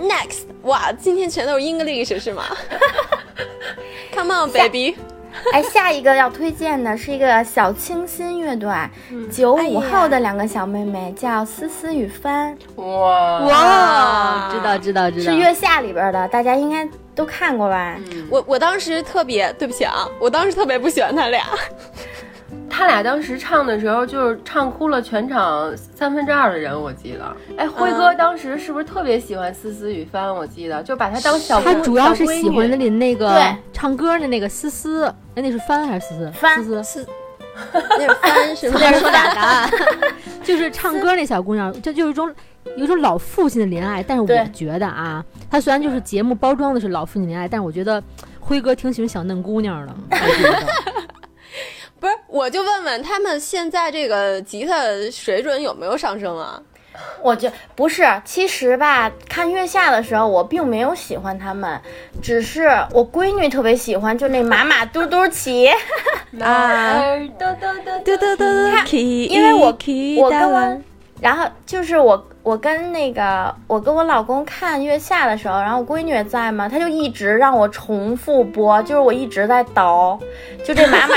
[0.00, 2.44] Next，哇，今天全都是 English 是吗
[4.14, 4.96] Come on, baby！
[5.52, 8.68] 哎，下一个要推荐的是一个小清新乐队，
[9.30, 17.96] 九五后的两个小妹妹叫思思与帆，哇哇，知道知道知道，是月下里边的，大家应该都看过吧？
[18.28, 21.46] 我我当时特别对不起啊，我当时特别不喜欢他俩。
[22.70, 27.36] 他俩当时唱的时候，就是唱哭了全场三分之二的人，我记得。
[27.58, 30.34] 哎，辉哥当时是不是特别喜欢思思雨帆？
[30.34, 36.30] 我记得就把他当小他主要是喜欢女那里那个对唱歌的那个思思，哎，那是帆还是思思？
[36.32, 37.06] 帆思思。
[37.72, 38.78] 那是帆是吗？
[38.80, 39.70] 那是 答案，
[40.42, 42.32] 就是唱歌那小姑娘，这就是一种
[42.76, 44.02] 有一种老父亲的怜爱。
[44.02, 48.02] 但是我觉得啊，他虽然就是节目包装的是老父亲怜爱，但是我觉得
[48.38, 49.94] 辉哥挺喜欢小嫩姑娘的。
[52.00, 54.74] 不是，我就问问他们现在这个吉他
[55.12, 56.60] 水准有没有上升啊？
[57.22, 61.80] 我觉不是，其实吧，看月下的时候，我并没有喜欢他们，
[62.20, 65.68] 只是我闺女特别喜欢，就那马马嘟嘟骑，
[66.40, 67.00] 啊，
[67.38, 68.36] 嘟嘟嘟嘟嘟。
[68.36, 69.66] 嘟嘟，因为我
[70.18, 70.52] 我跟
[71.20, 80.18] 然后就是我我跟那个我跟我老公看月下的时候，然后我闺女也在嘛，他就一直让我重复播，就是我一直在倒，
[80.64, 81.14] 就这马马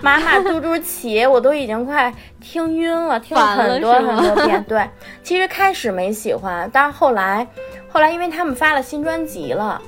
[0.00, 4.62] 马马嘟嘟骑，我都已经快听晕了，听了很多很多遍。
[4.68, 4.88] 对，
[5.22, 7.46] 其实开始没喜欢，但是后来
[7.88, 9.82] 后来因为他们发了新专辑了，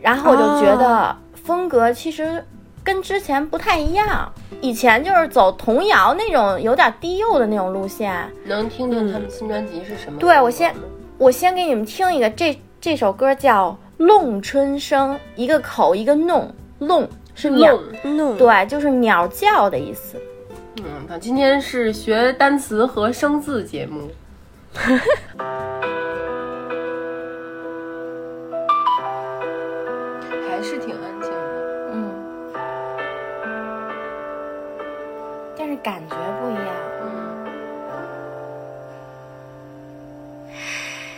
[0.00, 2.44] 然后我就觉得风格其实
[2.84, 4.32] 跟之前不太一样。
[4.60, 10.18] 以前就是走童谣那种有点低幼的那种路线，能听听他们新专辑是什么？
[10.20, 10.72] 对我先
[11.18, 18.16] 我先给你们听一个，这这首歌叫《弄春声》，一个口一个弄，弄是鸟，弄。
[18.16, 20.16] 弄对，就是鸟叫的意思。
[20.78, 24.08] 嗯，那今天是学单词和生字节目。
[35.82, 36.64] 感觉不一样。
[37.02, 37.44] 嗯，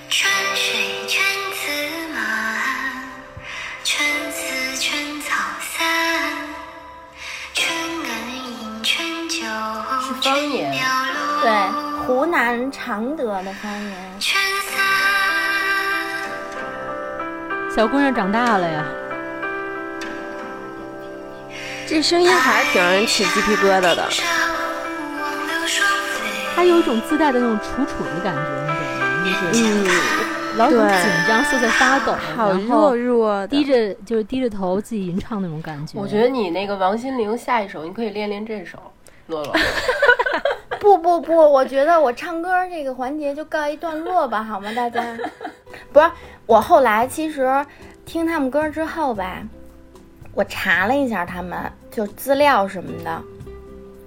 [0.08, 2.24] 春水春自满，
[3.84, 5.28] 春思春草
[5.60, 5.84] 散，
[7.52, 7.68] 春
[8.04, 9.36] 耕迎春酒，
[10.00, 10.80] 是方言春鸟
[11.12, 11.52] 落对，
[12.06, 13.92] 湖南常德的方言。
[14.18, 14.72] 春散。
[17.76, 18.82] 小姑娘长大了呀，
[21.86, 24.08] 这声音还是挺让人起鸡皮疙瘩的。
[26.54, 28.40] 她有一种自带的那种楚楚的感觉，
[29.24, 29.50] 你懂吗？
[29.52, 35.98] 就是嗯，老有紧张、瑟瑟发抖，好然后弱弱的，低着就是低着头自己吟唱那种感觉。
[35.98, 38.78] 我觉得你那个王心凌下一首，你可以练练这首。
[39.26, 39.54] 洛洛，
[40.78, 44.70] 不不不，我觉得我唱歌这个环节就告一段落吧，好吗？
[44.76, 45.02] 大家，
[45.92, 46.10] 不是
[46.44, 47.64] 我后来其实
[48.04, 49.42] 听他们歌之后吧，
[50.34, 51.58] 我查了一下他们
[51.90, 53.22] 就资料什么的。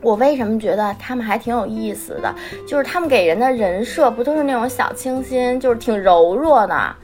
[0.02, 2.34] 我为什么觉得他们还挺有意思的？
[2.68, 6.96] 就是他们给人的人设不都是那种小清新，就是挺柔弱的，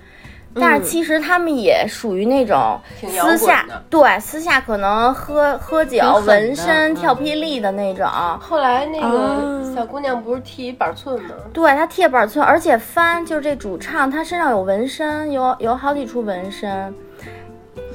[0.54, 2.80] 但是其实他们也属于那种
[3.20, 8.08] 私下对私下可能喝喝酒、纹身、嗯跳霹雳的那种。
[8.40, 11.30] 后来那个啊小姑娘不是剃一板寸吗？
[11.52, 16.94] 对她剃板寸，而且翻就是这主唱，她身上有纹身，有有好几处纹身，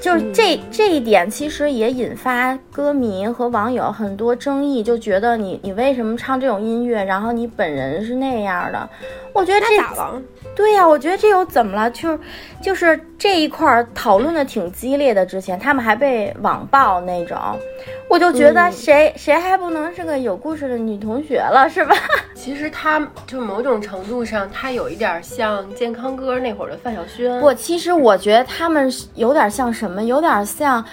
[0.00, 8.88] 就是这、这一点其实也引发歌迷和网友很多争议，就觉得你你为什么唱这种音乐，然后你本人是那样的？
[9.32, 10.22] 我觉得这那咋了？
[10.58, 11.88] 对呀、我觉得这又怎么了？
[11.92, 12.18] 就是
[12.60, 17.38] 就是这一块儿讨论的挺激烈的，之前他们还被网暴那种，
[18.10, 21.94] 我就觉得嗯谁、谁还不能是个有故事的女同学了，是吧？
[22.34, 27.40] 其实她就某种程度上，她有一点像健康哥那会儿的范晓萱。
[27.40, 30.84] 不，其实我觉得他们是有点像什么，有点像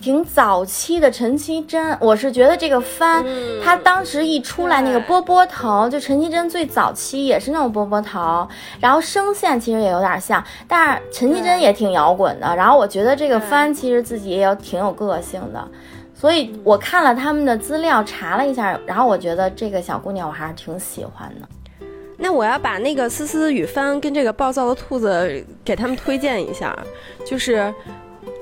[0.00, 1.96] 挺早期的陈绮贞。
[2.00, 8.46] 我是觉得这个番，嗯他当时一出来那个波波头，就陈绮贞最早期也是那种波波头，
[8.80, 12.54] 然后声线其实也有点像，但是陈绮贞也挺摇滚的。
[12.56, 15.68] 然后我觉得这个番其实自己也有挺有个性的。
[16.14, 21.48] 所以我看了他们的资料，查了一下，然后我觉得这个小姑娘我还是挺喜欢的。
[22.16, 26.76] 那我要把那个思思与帆跟这个暴躁的兔子给他们推荐一下，
[27.24, 27.72] 就是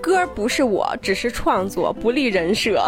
[0.07, 2.80] 歌儿不是我，只是创作，不立人设。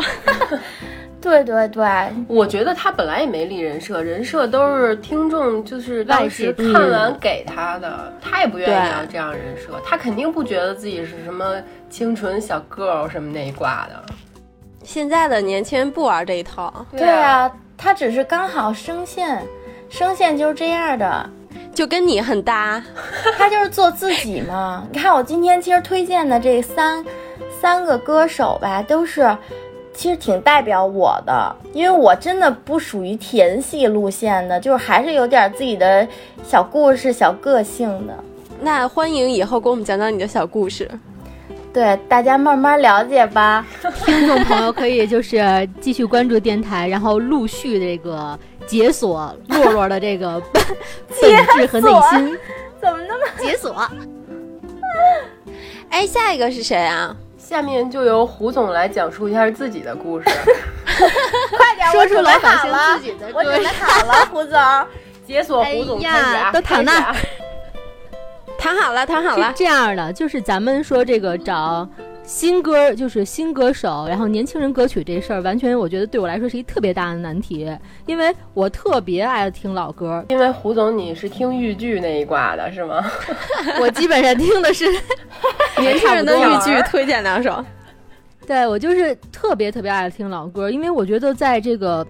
[1.20, 1.84] 对对对，
[2.28, 11.60] 我觉得他本来也没立人设，人设都是听众就是当时看完给他的，他也不愿意要这样人设，他肯定不觉得自己是什么
[11.90, 14.00] 清纯小 girl 什么那一挂的。
[14.84, 19.42] 现在的年轻人不玩这一套，对啊，他只是刚好声线，
[19.90, 21.28] 声线就是这样的，
[21.78, 22.82] 就跟你很搭。
[23.38, 24.84] 他就是做自己嘛。
[24.90, 27.04] 你看我今天其实推荐的这三
[27.60, 29.38] 三个歌手吧，都是
[29.94, 36.04] 其实挺代表我的，因为我真的不属于甜系路线的，就是还是有点自己的
[36.42, 38.24] 小故事、小个性的。
[38.60, 40.90] 那欢迎以后给我们讲讲你的小故事。
[41.72, 43.64] 对，大家慢慢了解吧。
[44.04, 48.36] 听众朋友可以就是继续关注电台，然后陆续这个
[48.68, 50.62] 解锁洛洛的这个本
[51.20, 52.38] 本质和内心。
[52.80, 53.74] 怎么那么解锁，
[55.90, 57.16] 哎，下一个是谁啊？
[57.36, 60.26] 下面就由胡总来讲述一下自己的故事。
[61.56, 61.90] 快点？
[61.90, 64.60] 说出老百姓好了自己的我准备故事好了，胡总。
[65.26, 67.14] 解锁胡总哎开始啊，呀都躺那
[68.58, 69.48] 躺好了，躺好了。
[69.48, 71.88] 是这样的，就是咱们说这个找
[72.28, 77.66] 新歌就是新歌手，然后年轻人歌曲这事儿，完全我觉得对我来说是一特别大的难题，
[78.04, 83.02] 因为我特别爱听老歌，因为胡总你是听豫剧那一挂的是吗？
[83.80, 84.84] 我基本上听的是
[85.78, 87.64] 年轻人的豫剧推荐两首。
[88.46, 92.06] 对我就是特别特别爱听老歌，因为我觉得在这个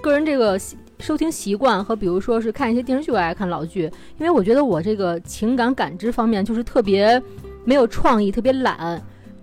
[0.00, 3.82] 个人这个习收听习惯和比如说是看一些电视剧，我爱看老剧，
[4.18, 7.22] 因为我觉得我这个情感感知方面就是特别
[7.66, 8.98] 没有创意，特别懒。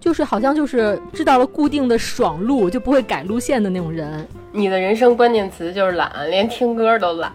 [0.05, 4.27] 就是好像就是知道了固定的爽路，就不会改路线的那种人。
[4.51, 7.33] 你的人生关键词就是懒，连听歌都懒。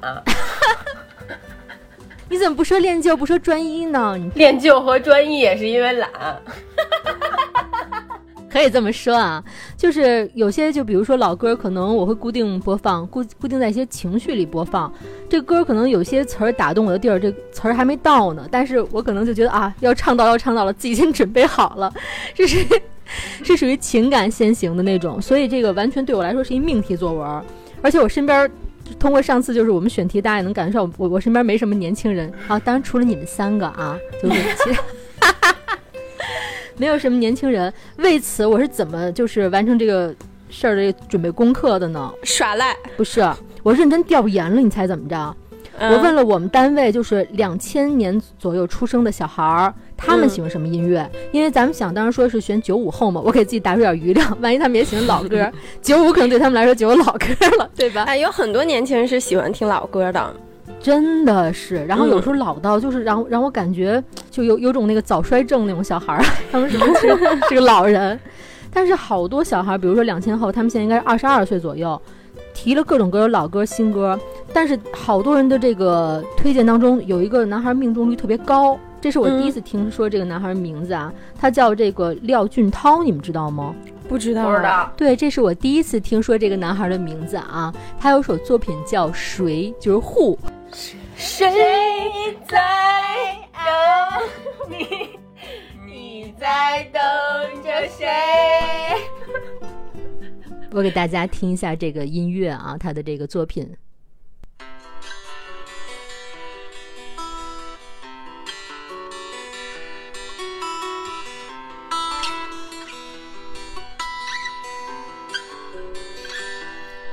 [2.31, 4.15] 你怎么不说练就，不说专一呢？
[4.17, 6.09] 你练就和专一也是因为懒。
[8.51, 9.43] 可以这么说啊，
[9.77, 14.93] 就是有些就比如说老歌，可能我会固定播放，固固定在一些情绪里播放。
[15.29, 21.93] 这歌可能有些词儿打动我的地儿，这词儿还没到呢，但是我可能就觉得啊，要唱到要唱到了，自己先准备好了，
[22.35, 22.67] 这是
[23.45, 27.43] 是属于情感先行的那种，所以这个完全对我来说是一命题作文。
[27.83, 28.51] 而且我身边
[28.99, 34.83] 通过上次就是我们选题，大家也能感受到我我身边没什么年轻人啊，当然除了你们三个啊，就是其他。
[36.81, 40.15] 没有什么年轻人，为此我是怎么就是完成这个
[40.49, 42.11] 事儿的准备功课的呢？
[42.23, 43.21] 耍赖，不是，
[43.63, 45.37] 我认真调研了，你猜怎么着？
[45.79, 51.07] 嗯我问了我们单位就是两千年左右出生的小孩儿，他们嗯喜欢什么音乐？
[51.33, 55.53] 因为咱们想当时说是选九五后嘛，我给自己打出点余量，万一他们也喜欢老歌，
[55.83, 57.27] 九五可能对他们来说就有老歌
[57.59, 58.05] 了，对吧？
[58.05, 60.35] 哎，有很多年轻人是喜欢听老歌的。
[60.81, 67.09] 真的是，然后有嗯时候老到就是让让我感觉就有有种那个早衰症那种小孩儿， 他们是不是
[67.49, 68.19] 是个老人？
[68.73, 72.01] 但是好多小孩儿，比如说两千后，他们现在应该是二十二岁左右，
[72.55, 74.19] 提了各种各种老歌、新歌，
[74.53, 83.75] 但是好多人的这个推荐当中有一个男孩命中率特别高，这是我第一次听说这个男孩名字啊，他叫这个廖俊涛，你们知道吗？
[84.09, 84.63] 不知道，不知。
[84.63, 90.37] 道，对，这是我第一次听说这个男孩的名字啊，他有首作品叫《谁》，就是《Who》。
[91.21, 91.47] 谁
[92.49, 92.57] 在
[93.53, 95.19] 等你？
[95.87, 98.09] 你在等着谁？
[100.73, 103.77] 我给大家听一下这个音乐啊，他的这个作品。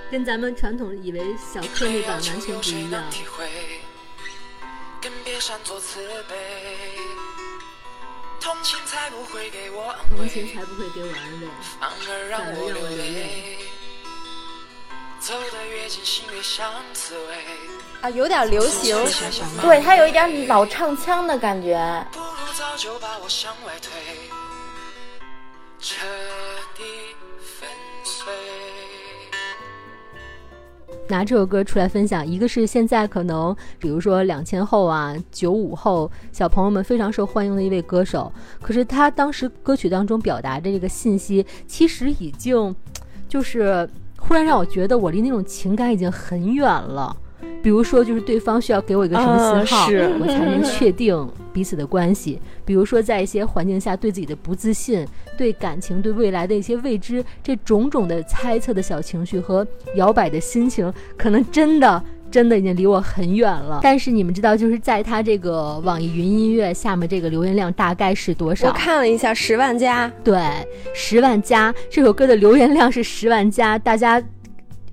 [0.10, 3.04] 跟咱们传统以为小颗粒感完全不一样。
[5.02, 6.36] 更别闪作慈悲。
[8.40, 11.48] 同情才不会给我安慰，同情才不会给我安慰。
[11.80, 13.58] 反而让我流泪。
[15.20, 17.36] 走得越近，心越像刺猬。
[18.02, 18.96] 啊，有点流行。
[19.62, 21.76] 对他有一点老唱腔的感觉。
[22.12, 23.92] 不如早就把我向外推，
[25.82, 26.06] 彻
[26.76, 26.84] 底
[27.60, 27.68] 粉
[28.04, 28.32] 碎。
[31.10, 38.32] 拿这首歌出来分享，一个是现在可能，比如说两千后啊、九五后小朋友们非常受欢迎的一位歌手，
[38.62, 42.76] 可是他当时歌曲当中表达的这个信息，其实已经
[43.28, 47.16] 就是忽然让我觉得我离那种情感已经很远了。
[47.62, 49.88] 比如说，就是对方需要给我一个什么信号，
[50.20, 52.40] 我才能确定彼此的关系。
[52.66, 55.06] 比如说，在一些环境下对自己的不自信、
[55.38, 59.66] 对感情、对未来的一些未知，这种种的猜测的小情绪和
[59.96, 62.04] 摇摆的心情，可能真的。
[62.30, 68.68] 真的已经离我很远了，但是你们知道，就是在他这个网易云音乐下面，这个留言量大概是多少？
[68.68, 70.12] 我看了一下，十万加。
[70.26, 70.38] 对，
[70.94, 74.22] 十万加这首歌的留言量是十万加，大家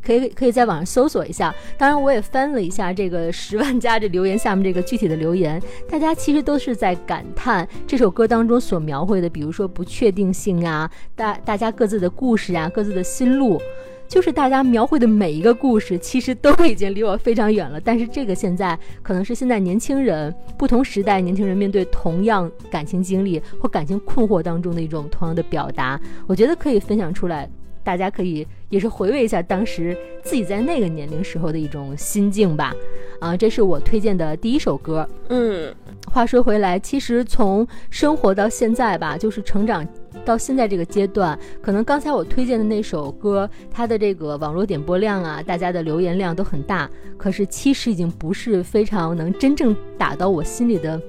[0.04, 1.54] 可以可以在网上搜索一下。
[1.78, 13.60] 当然，我也翻了一下这个十万加这留言下面这个具体的留言，大家其实都是在感叹这首歌当中所描绘的，比如说不确定性啊，大大家各自的故事啊，各自的心路。
[14.06, 17.80] 就是大家描绘的每一个故事，其实都已经离我非常远了。
[17.80, 27.48] 但是这个现在可能是现在年轻人不同时代年轻人面对同样感情经历或感情困惑当中的一种同样的表达，我觉得可以分享出来，
[27.84, 32.74] 大家可以也是回味一下当时自己在那个年龄时候的一种心境吧。
[33.20, 35.08] 啊，这是我推荐的第一首歌。
[35.28, 35.72] 嗯，
[36.12, 39.86] 话说回来，其实从生活到现在吧，就是成长
[40.26, 51.00] 到现在这个阶段，可能刚才我推荐的那首歌，它的这个网络点播量啊，大家的留言量都很大，可是其实已经不是非常能真正打到我心里的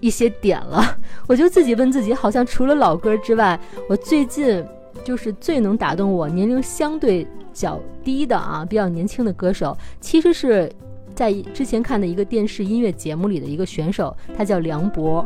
[0.00, 0.98] 一些点了。
[1.28, 4.64] 我就自己问自己，好像除了老歌之外，我最近
[5.04, 10.70] 就是最能打动我年龄相对较低的啊，比较年轻的歌手，其实是。
[11.14, 15.22] 在之前看的一个电视音乐节目里的一个选手，他叫梁博。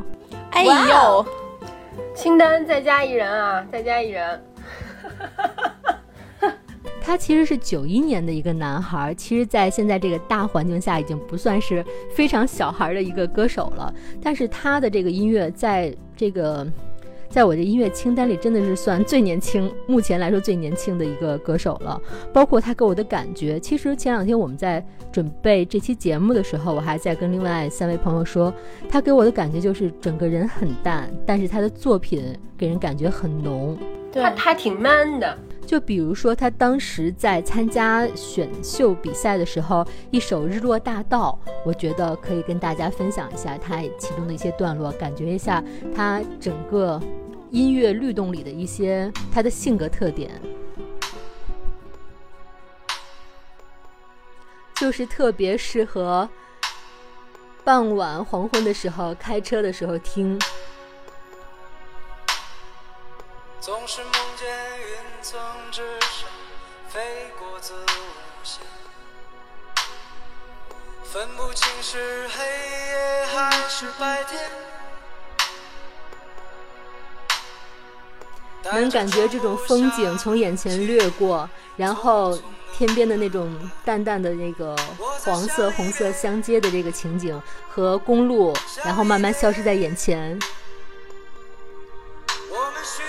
[0.50, 1.24] 哎呦，
[2.12, 4.42] 清单再加一人啊，再加一人。
[7.00, 13.94] 他其实是九一年的一个男孩，其实，在现在这个大环境下，已经不算是非常小孩的一个歌手了。
[14.20, 16.66] 但是他的这个音乐，在这个，
[17.37, 22.01] 在我的音乐清单里，真的是算最年轻，目前来说最年轻的一个歌手了。
[22.32, 24.82] 包括他给我的感觉，其实前两天我们在
[25.12, 28.51] 准备这期节目的时候，我还在跟另外三位朋友说，
[28.89, 33.76] 他给我的感觉就是整个人很淡，但是他的作品给人感觉很浓。
[34.22, 45.62] 他他挺 man 的，就比如说，他当时在参加选秀比赛的时候，一首《日落大道》，我觉得可以跟大家分享一下他其中的一些段落，感觉一下
[45.94, 47.00] 他整个
[47.50, 50.30] 音乐律动里的一些他的性格特点，
[54.76, 56.28] 就是特别适合
[57.64, 60.38] 傍晚黄昏的时候开车的时候听。
[63.66, 64.46] 总是梦见
[64.78, 65.40] 云层
[65.72, 66.28] 之上
[66.88, 67.00] 飞
[67.36, 68.62] 过子午线，
[71.02, 74.40] 分不清是黑夜还是白天。
[78.72, 82.38] 能感觉这种风景从眼前掠过，然后
[82.72, 83.52] 天边的那种
[83.84, 84.76] 淡淡的那个
[85.24, 90.38] 黄色、红色相接的这个情景，和公路，然后慢慢消失在眼前。
[92.48, 93.04] 我们寻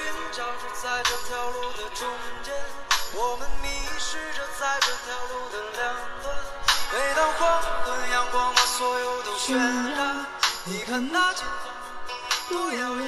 [3.15, 6.25] 我们迷失着在这条路的两端。
[6.91, 10.25] 每当黄昏，阳光把所有都渲染，
[10.65, 11.71] 你看那前方
[12.49, 13.05] 多遥远。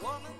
[0.00, 0.32] 我们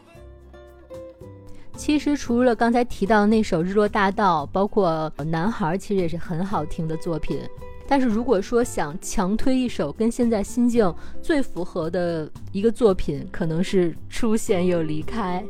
[1.76, 7.40] 其实除了刚才提到的那首《日落大道》，包括《男孩》，其实也是很好听的作品。
[7.86, 15.44] 但是如果说想强推一首跟现在心境最符合的一个作品，可能是《出现又离开》。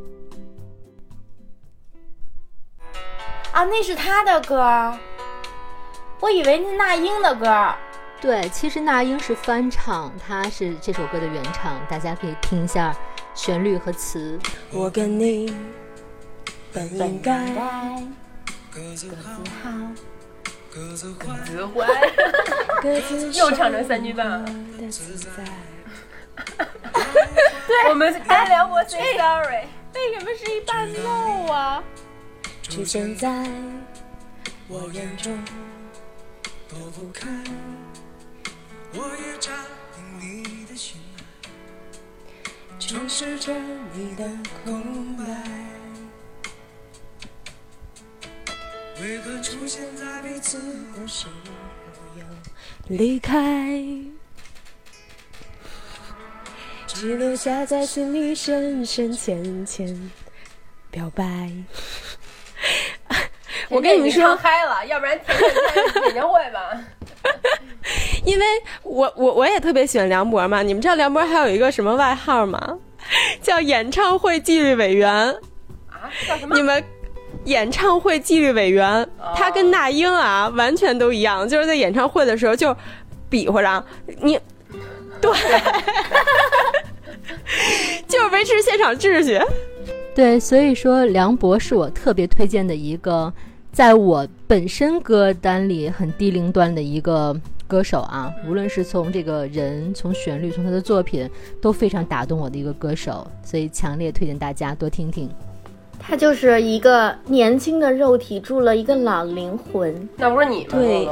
[3.55, 4.99] 啊，那是他的歌，
[6.19, 7.73] 我以为是那英的歌。
[8.21, 12.93] 对，其实那英是翻唱，她是这首歌的原唱，大家可以听一下
[13.33, 14.37] 旋律和词。
[14.73, 15.55] 我跟你
[16.73, 17.47] 本应该
[18.73, 19.31] 各自好，
[19.63, 19.71] 好，
[20.75, 21.45] 各自坏。
[21.45, 21.87] 子怀
[22.83, 24.45] 各自又唱成三句半了。
[24.81, 25.45] 的自在。
[27.89, 29.69] 我们跟梁博 say sorry。
[29.95, 31.85] 为什么是一半漏啊？
[32.69, 33.49] 出现在
[34.67, 35.39] 我眼中，
[36.69, 37.29] 躲不开，
[38.93, 39.55] 我也占
[40.21, 41.21] 领你的心爱，
[42.81, 43.55] 充实着
[43.93, 44.29] 你的
[44.65, 45.25] 空白。
[49.01, 50.59] 为何出现在彼此
[50.97, 51.33] 的时候
[52.19, 52.25] 又
[52.89, 53.81] 离开，
[56.89, 60.11] 只留下在心里深深浅浅
[60.91, 61.53] 表白。
[63.71, 65.53] 我跟你们说，嗨了，要不然天天
[65.95, 66.79] 开演唱会吧。
[68.25, 68.45] 因为
[68.83, 72.79] 我我我也特别喜欢梁博嘛，你们知道梁博还有一个什么外号吗？
[73.43, 75.11] 叫演唱会纪律委员。
[75.89, 76.63] 啊，叫什么你？
[76.63, 76.83] 们
[77.45, 79.07] 演唱会纪律委员，
[79.37, 82.75] 他跟那英啊完全都一样，就是在演唱会的时候就
[83.29, 83.85] 比划着
[84.21, 84.39] 你，
[85.21, 85.31] 对，
[88.09, 89.39] 就是维持现场秩序。
[90.15, 93.33] 对，所以说梁博是我特别推荐的一个，
[93.73, 97.37] 在我本身歌单里很低龄段的一个
[97.67, 101.29] 歌手啊，无论是从这个人、从旋律、从他的作品，
[101.61, 105.29] 都非常打动我的一个歌手，所以强烈推荐大家多听听。
[105.99, 110.09] 他就是一个年轻的肉体住了一个老灵魂。
[110.17, 110.69] 那不是你吗？
[110.71, 111.09] 对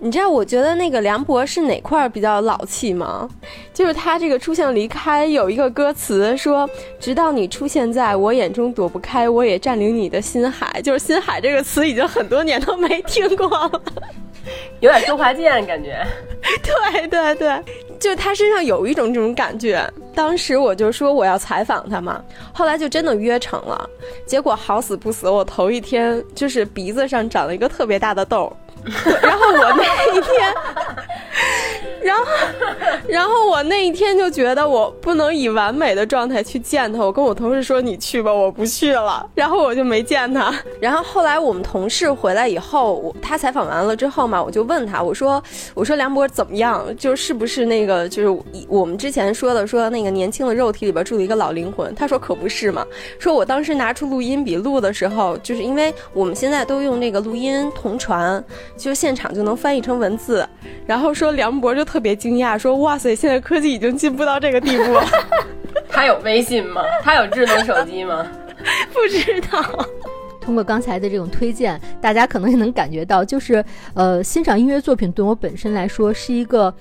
[0.00, 3.28] 你知道我觉得那个梁博是哪块儿比较老气吗？
[3.74, 6.68] 就是他这个出现离开有一个歌词说
[7.00, 13.82] ：“直到你出现在我眼中躲不开，我也占领你的心海。”就是“心海”这个词已经很多年都没听过了。
[14.80, 16.06] 有点周华健感觉。
[16.62, 17.60] 对对对，
[17.98, 19.82] 就他身上有一种这种感觉。
[20.14, 22.22] 当时我就说我要采访他嘛，
[22.52, 23.90] 后来就真的约成了。
[24.24, 28.52] 结果好死不死，我头一天就是鼻子上长了一个特别大的痘儿。
[29.22, 29.82] 然后我那
[30.14, 30.54] 一天，
[32.02, 32.24] 然后，
[33.08, 37.00] 然后我那一天就觉得我不能以完美的状态去见他。
[37.00, 40.54] 我跟我同事说：“你去吧，我不去了。”然后我就没见他。
[40.80, 45.42] 然后后来我们同事回来以后，我他采访完了之后嘛，我就问他，我说
[45.74, 46.84] ：“我说梁博怎么样？
[46.96, 52.86] 就是不是那个就是我们之前说的说那个年轻的肉体里边住了一个老灵魂？”他说：“可不是嘛。”
[53.18, 58.18] 说我当时拿出录音笔录的时候，就是因为我们现在都用那个录音同传。
[58.76, 60.46] 就现场就能翻译成文字，
[60.86, 65.04] 然后说梁博就特特别惊讶，说哇塞，现在科技已经进步到这个地步了。
[65.90, 66.80] 他有微信吗？
[67.02, 68.24] 他有智能手机吗？
[68.94, 69.84] 不知道。
[70.40, 76.72] 通过刚才的这种推荐，大家可能也能感觉到，就是呃，欣赏音乐作品对我本身来说是一个。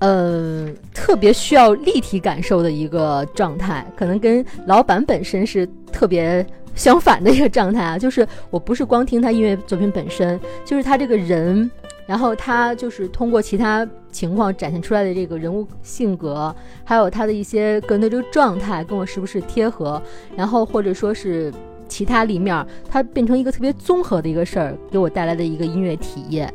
[0.00, 6.44] 呃，特别需要立体感受的一个状态，可能跟老板本身是特别
[6.74, 7.96] 相反的一个状态啊。
[7.96, 11.70] 就是我不是光听他音乐作品本身，就是他这个人，
[12.06, 16.54] 然后他就是通过其他情况展现出来的这个人物性格，
[16.84, 20.00] 还有他的一些个人的这个状态，跟我是不是贴合，
[20.36, 21.52] 然后或者说是
[21.88, 26.52] 其他立面，它变成一个特别综合的一个事儿，给我带来的一个音乐体验。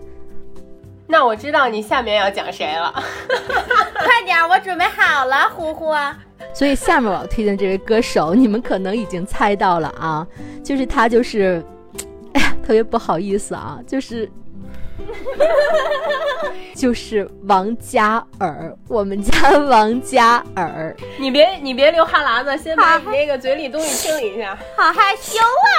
[1.06, 2.94] 那我知道你下面要讲谁了，
[4.00, 5.94] 快点，我准备好了，呼呼。
[6.56, 10.26] 所以下面我要推荐这位歌手，你们可能已经猜到了啊，
[10.64, 11.62] 就是他，就是，
[12.34, 14.32] 哎呀，特别不好意思啊，就是。
[16.76, 20.96] 就是王嘉尔，我们家王嘉尔。
[21.20, 24.58] 你别你别流哈喇子，先把你那个嘴里东西清理一下。
[24.78, 25.38] 好害羞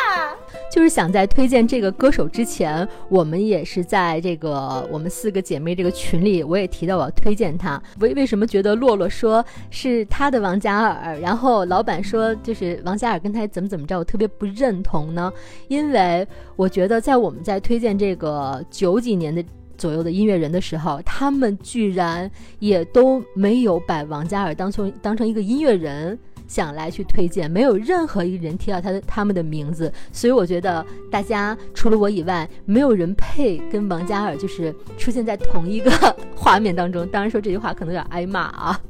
[0.09, 0.37] 啊！
[0.71, 7.83] 就是想在推荐这个歌手之前，我们也是在这个我们四个姐妹这个群里，我也提到我要推荐他。
[8.01, 15.33] 为为什么觉得洛洛说是他的王嘉尔，然后老板说就是王嘉尔跟他怎么怎么着，我特别不认同呢？
[15.69, 19.12] 因为我觉得在我们在推荐这个九几。
[19.13, 19.45] 一年的
[19.77, 35.91] 左右的音乐人的时候，他们居然也都没有把王嘉尔当成当成一个音乐人想来去推荐，没有任何一个人提到他的他们的名字，所以我觉得大家除了我以外，没有人配跟王嘉尔就是出现在同一个
[36.35, 37.07] 画面当中。
[37.09, 38.81] 当然说这句话可能有点挨骂啊，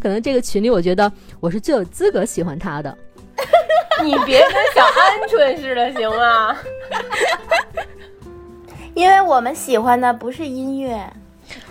[0.00, 1.10] 可能这个群里我觉得
[1.40, 2.96] 我是最有资格喜欢他的。
[4.02, 6.56] 你别跟小鹌鹑似的，行吗？
[8.94, 10.98] 因为我们喜欢的不是音乐，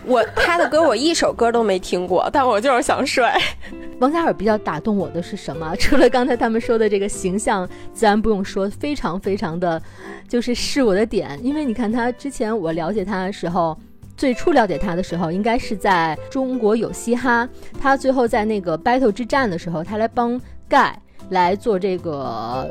[0.05, 3.39] 我他的歌我一首歌都没听过，但我就是想帅。
[3.99, 5.73] 王嘉尔比较打动我的是什么？
[5.79, 9.81] 除了刚才他们说的这个形象，自然不用说，非常非常的，
[10.27, 11.39] 就是是我的点。
[11.41, 13.77] 因为你看他之前我了解他的时候，
[14.17, 17.47] 最初了解他的时候，应该是在中国有嘻哈，
[17.79, 20.99] 他最后在那个 battle 之战的时候，他来帮盖
[21.29, 22.69] 来做这个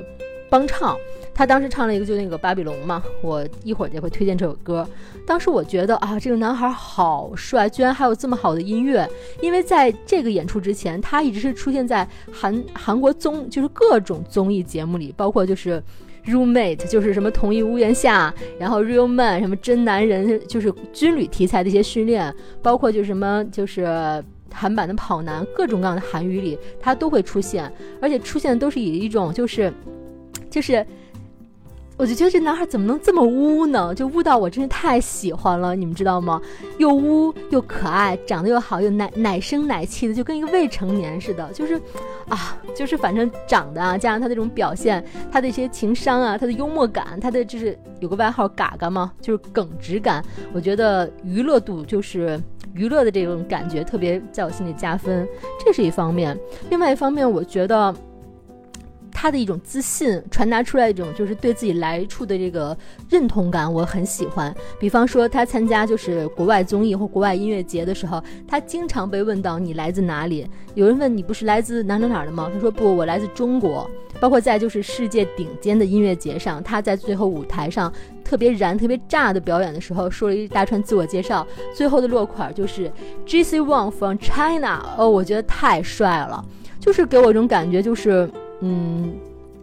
[0.50, 0.94] 帮唱。
[1.42, 4.88] 他当时唱了一个就那个巴比龙嘛，我一会儿就会推荐这首歌。
[5.26, 9.04] 当时我觉得啊，这个男孩好帅，居然还有这么好的音乐。
[9.40, 15.82] 因为在这个演出之前，他一直是出现在韩韩国综，就是各种综艺节目里，包括就是
[16.26, 22.32] Roommate，就是什么同一屋檐下，然后 Real Man，什么真男人，就是军旅题材的一些训练，
[22.62, 24.22] 包括就是什么就是
[24.52, 27.68] 韩版的跑男，各种各样的韩语里他都会出现，
[28.00, 29.74] 而且出现的都是以一种就是
[30.48, 30.86] 就是。
[31.98, 33.94] 我就觉得这男孩怎么能这么污呢？
[33.94, 36.40] 就污到我真是太喜欢了，你们知道吗？
[36.78, 41.48] 又污又可爱，长得又好，又奶奶声奶气的，就跟一个未成年似的。
[41.52, 41.80] 就是，
[42.28, 50.24] 啊，就是反正长得啊，加上他这种表现，他的一些情商啊，他的幽默感，他的就是有个外号“嘎嘎”嘛，就是耿直感。
[50.52, 52.40] 我觉得娱乐度就是
[52.74, 55.28] 娱乐的这种感觉特别在我心里加分，
[55.64, 56.36] 这是一方面。
[56.68, 57.94] 另外一方面，我觉得。
[59.12, 62.76] 他的一种自信传达出来一种就是对自己来处的这个
[63.08, 64.52] 认同感，我很喜欢。
[64.80, 70.48] 比方说他参加就是国外综艺或国外音乐节的时候，他经常被问到你来自哪里？
[70.74, 72.50] 有人问你不是来自哪哪哪的吗？
[72.52, 73.88] 他说不，我来自中国。
[74.20, 77.92] 包括在就是世界顶尖的音乐节上，他在最后舞台上
[78.24, 81.44] 特别燃、特别炸的表演的时候，说了一大串自我介绍，
[81.74, 82.90] 最后的落款就是
[83.26, 84.94] J C Wang from China。
[84.96, 86.44] 哦，我觉得太帅了，
[86.78, 88.30] 就是给我一种感觉就是。
[88.64, 89.12] 嗯，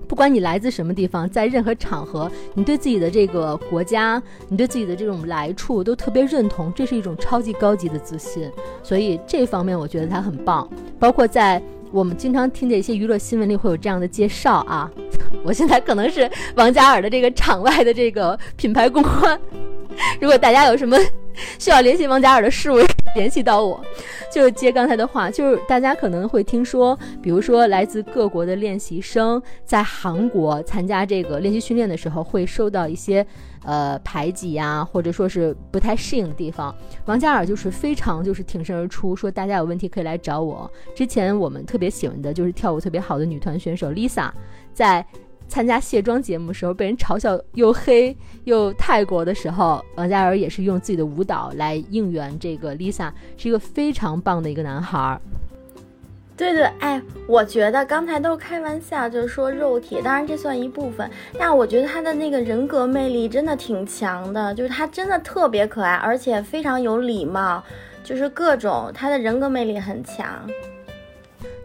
[0.07, 8.51] 不管你来自什么地方，在任何场合，你对自己的这个国家，你对自己的这种来处都特别认同，这是一种超级高级的自信。
[8.83, 10.67] 所以这方面我觉得他很棒。
[10.99, 14.91] 包括在我们经常听的一些娱乐新闻里会有这样的介绍啊。
[15.43, 19.39] 我现在可能是王嘉尔的这个场外的这个品牌公关，
[20.19, 20.97] 如果大家有什么
[21.57, 22.79] 需要联系王嘉尔的事务。
[23.15, 23.83] 联系到我，
[24.31, 33.25] 就接刚才的话，就是大家可能会听说，比如说来自各国的练习生在韩国参加这个练习训练的时候，会受到一些
[33.63, 36.73] 呃排挤呀，或者说是不太适应的地方。
[37.05, 40.69] 王嘉尔就是非常就是挺身而出，说大家有问题可以来找我。
[40.95, 44.29] 之前我们特别喜欢的就是跳舞特别好的女团选手 Lisa，
[44.73, 45.05] 在。
[45.49, 55.19] 参加卸妆节目的时候被人嘲笑又黑又泰国的时候，王嘉尔也是用自己的舞蹈来应援这个 Lisa，是一个非常棒的一个男孩儿。
[56.37, 67.61] 对对，哎，我觉得刚才都是开玩笑，就是说肉体，当然这算一部分，但我觉得他的那个人格魅力真的挺强的，就是他真的特别可爱，而且非常有礼貌。
[68.01, 70.25] 就是各种他的人格魅力很强。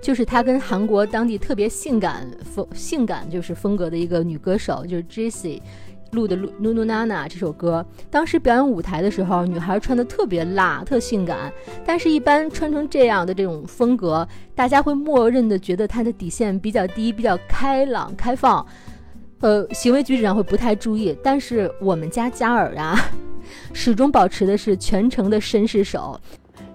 [0.05, 5.63] 就是她跟韩国当地特别性感风性感就是风格的一个女歌手，就是 Jessie
[6.11, 7.85] 录的《Nu Nu Nana》这首歌。
[8.11, 11.51] 当时表演舞台的时候，女孩穿的特别辣，特性感。
[11.87, 18.65] 但是，一般穿成这样的这种风格，大家会默认的觉得她的底线比较低，比较开朗开放，
[19.41, 21.17] 呃，行为举止上会不太注意。
[21.23, 22.95] 但是我们家嘉尔啊，
[23.73, 26.21] 始终保持的是全程的绅士手。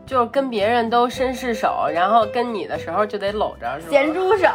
[0.10, 3.91] 就是跟别人都绅士手，然后跟你的时候就得搂着，是吧？
[3.91, 4.47] 咸猪手，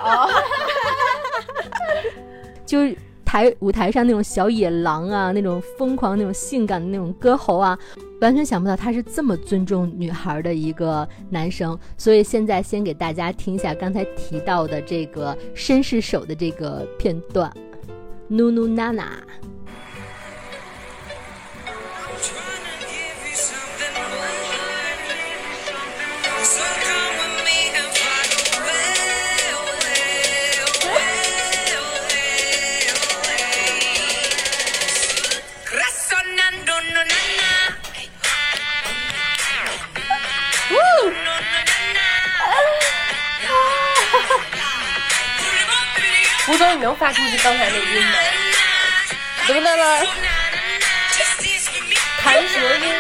[2.67, 7.79] 就是台舞台上那种小野狼啊，那种疯狂、那种性感的那种歌喉啊，
[8.21, 11.79] 完全想不到他是这么尊重女孩的一个男生。
[11.97, 17.49] 所以现在先给大家听一下刚才提到的这个绅士手的这个片段
[18.29, 19.05] ，Nu Nu Nana。
[19.05, 19.54] Trying
[46.85, 48.19] 不要发出你刚才那音吗？
[49.47, 50.05] 怎么了？
[52.21, 52.93] 弹舌音。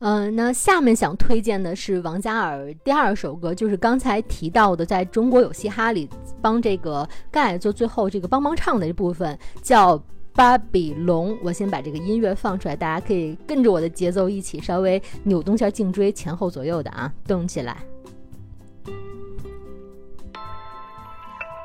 [0.00, 6.06] 嗯，那下面想推荐的是王嘉尔第二首歌，就是刚才提到的，在《中国有嘻哈》里
[6.42, 9.98] 帮这个盖做最后这个帮帮唱的一部分，叫。
[10.34, 11.32] 巴比龙》。
[11.42, 17.76] 我先把这个音乐放出来，大家可以跟着我的节奏一起稍微扭动一下颈椎，前后左右的啊，动起来。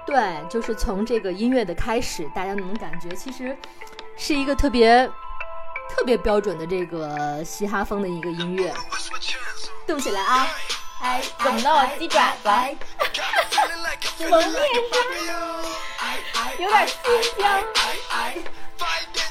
[0.05, 3.55] 对，就是从这个音乐的开始，大家能感觉其实
[4.17, 5.07] 是一个特别
[5.87, 8.73] 特别标准的这个嘻哈风的一个音乐，
[9.85, 10.47] 动起来啊！
[11.01, 11.69] 哎，怎么的？
[11.69, 12.49] 我鸡爪子，
[14.29, 14.51] 蒙面
[15.27, 15.33] 声，
[16.59, 16.95] 有点新
[17.41, 17.63] 疆。
[17.63, 17.63] 喂，
[19.15, 19.21] 对，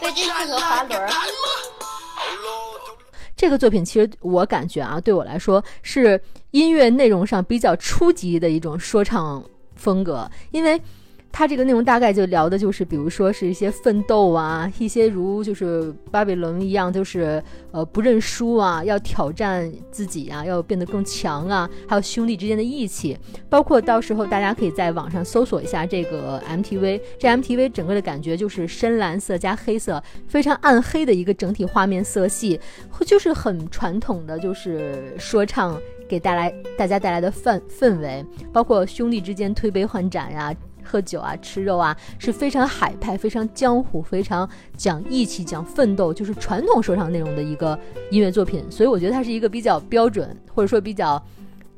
[0.00, 1.10] 这适合滑轮儿。
[3.36, 6.22] 这个作品其实我感觉啊，对我来说是
[6.52, 10.80] 音乐内容上比较初级的一种说唱风格，因为
[11.32, 23.18] 它这个内容大概就聊的就是，比如说是一些奋斗啊，一些如就是巴比伦一样，就是呃不认输啊，要挑战自己啊，要变得更强啊，还有兄弟之间的义气，
[23.48, 32.60] 包括到时候大家可以在网上搜索一下这个 MTV，这 MTV 整个的感觉就是深蓝色加黑色，非常暗黑的一个整体画面色系，
[33.06, 40.54] 就是很传统的就是说唱给带来大家带来的氛氛围，包括兄弟之间推杯换盏呀、
[40.84, 47.78] 喝酒啊、吃肉啊，是非常海派、非常江湖、非常讲义气、讲奋斗，就是传统说唱内容的一个
[48.10, 48.64] 音乐作品。
[48.70, 51.22] 所以我觉得它是一个比较标准，或者说比较。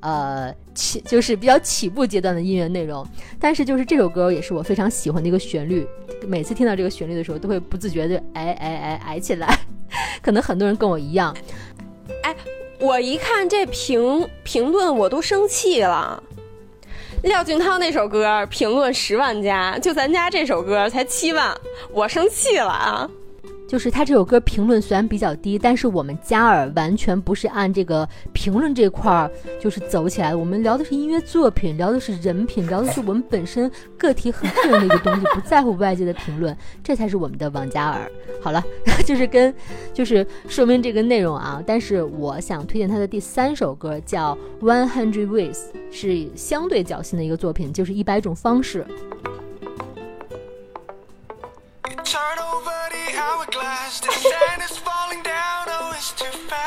[0.00, 3.06] 呃，起 就是比较起步阶段的音乐内容，
[3.40, 5.86] 但是就是这首歌也是我非常喜欢的一个旋律，
[6.26, 9.58] 每次听到这个旋律的时候，都会不自觉的哎哎哎哎起来。
[10.20, 11.34] 可能很多人跟我一样，
[12.22, 12.36] 哎
[12.80, 16.22] 我一看这评评论，我都生气了。
[17.24, 21.56] 廖俊涛那首歌评论十万加，就咱家这首歌才七万，
[21.90, 23.08] 我生气了啊！
[23.66, 30.38] 就是他这首歌评论虽然比较低，但是我们嘉尔完全不是按这个评论这块儿就是走起来的。
[30.38, 38.10] 我们聊的是音乐作品，聊的是人品，聊的是我们本身个体很个人的一个东西，不在乎外界的评论，这才是我们的王嘉尔。
[38.42, 38.62] 好了，
[39.04, 39.52] 就是跟
[39.92, 41.62] 就是说明这个内容啊。
[41.66, 45.54] 但是我想推荐他的第三首歌叫《One Hundred Ways》，
[45.90, 48.86] 是相对较新的一个作品，就是一百种方式。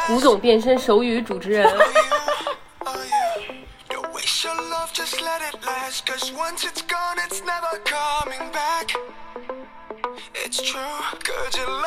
[0.08, 1.68] 胡总变身手语主持人，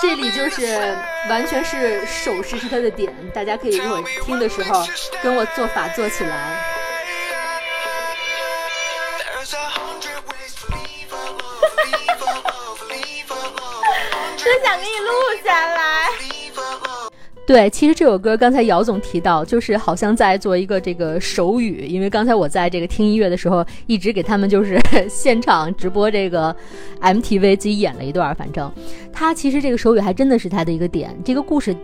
[0.01, 0.99] 这里就是
[1.29, 4.87] 完全是手势是他的点，大家可以给我听的时候
[5.23, 6.80] 跟我做法做起来。
[15.51, 15.81] 来。
[17.47, 24.79] 对，其实这首歌刚才姚总提到，就是好像在做一个这个手语，因为刚才我在这个听音乐的时候，一直给他们就是
[25.11, 26.55] 现场直播这个
[27.01, 28.71] MTV 自己演了一段，反正
[29.13, 31.75] 他其实这个手语还真的是他的一个点，这个故事。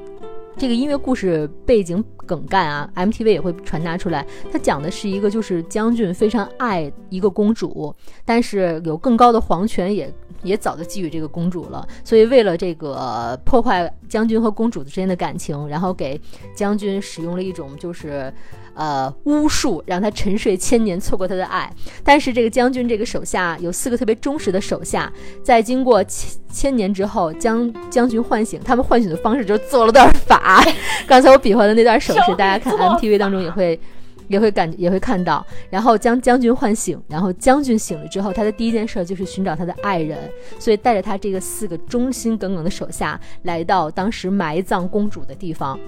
[0.59, 4.25] 这个音乐故事背景梗概啊，MTV 也会传达出来。
[4.51, 7.95] 它讲的是一个，就是将军非常爱一个公主，
[8.25, 10.11] 但是有更高的皇权也
[10.43, 16.21] 也早就觊觎这个公主了，所以为了这个破坏将军和公主之间的感情，然后给
[16.55, 18.33] 将军使用了一种就是。
[18.79, 21.73] 呃，巫术让他沉睡千年，错过他的爱。
[22.05, 25.11] 但是这个将军这个手下有四个特别忠实的手下，
[25.43, 28.61] 在经过千千年之后，将将军唤醒。
[28.63, 30.63] 他们唤醒的方式就是做了段法。
[31.07, 33.81] 刚才我比划的那段手势，大家看 MTV 当中也会
[34.29, 35.45] 也会感也会看到。
[35.71, 40.19] 然后将将军唤醒，然后将军醒了之后，他的第一件事就是寻找他的爱人，
[40.59, 45.79] 所以带着他这个四个忠心耿耿的手下，来到当时埋葬公主的地方。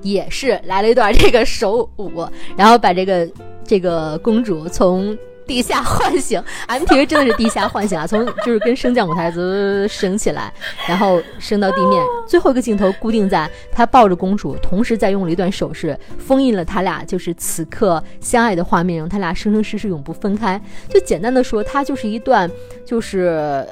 [0.00, 2.24] 也是来了一段这个手舞，
[2.56, 3.28] 然后把这个
[3.64, 5.18] 这个公主从
[5.48, 6.40] 地下唤醒。
[6.68, 10.52] MTV 真的是地下唤醒啊，从就是跟升降舞台子升起来，
[10.86, 12.00] 然后升到地面。
[12.28, 20.60] 最后一个镜头固定在他抱着公主，同时在用了一段手势，封印了他俩就是此刻相爱的画面，让他俩生生世世永不分开。
[20.88, 22.48] 就简单的说，它就是一段
[22.84, 23.66] 就是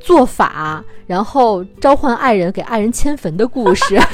[0.00, 4.00] 做法，然后召唤爱人给爱人迁坟的故事。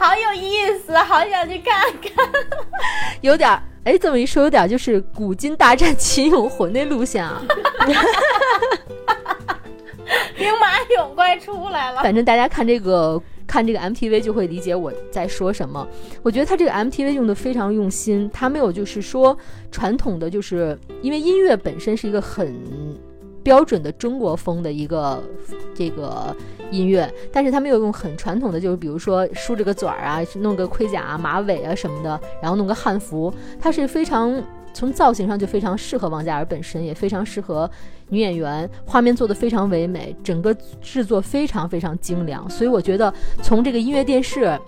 [0.00, 2.26] 好有意思，好想去看看。
[3.20, 7.42] 有点儿，哎，这么一说，有点儿就是古今大战秦俑魂那路线啊。
[10.34, 15.86] 兵马俑快出来了，反正大家看这个看这个 MTV 就会理解我在说什么。
[16.22, 19.36] 我觉得他这个 MTV 用的非常用心，他没有就是说
[19.70, 22.58] 传统的，就是因为音乐本身是一个很
[23.50, 25.20] 标准的中国风的一个
[25.74, 26.32] 这个
[26.70, 34.40] 音乐，但是他没有用很传统的，就是比如说梳着个嘴儿啊，弄个盔甲啊、马尾啊什么的，然后弄个汉服，它是非常
[34.72, 37.68] 从造型上就非常适合王嘉尔本身，也非常适合
[38.10, 44.58] 女演员，画面做的非常唯美，整个制作非常非常精良，所以我觉得从这个音乐电视。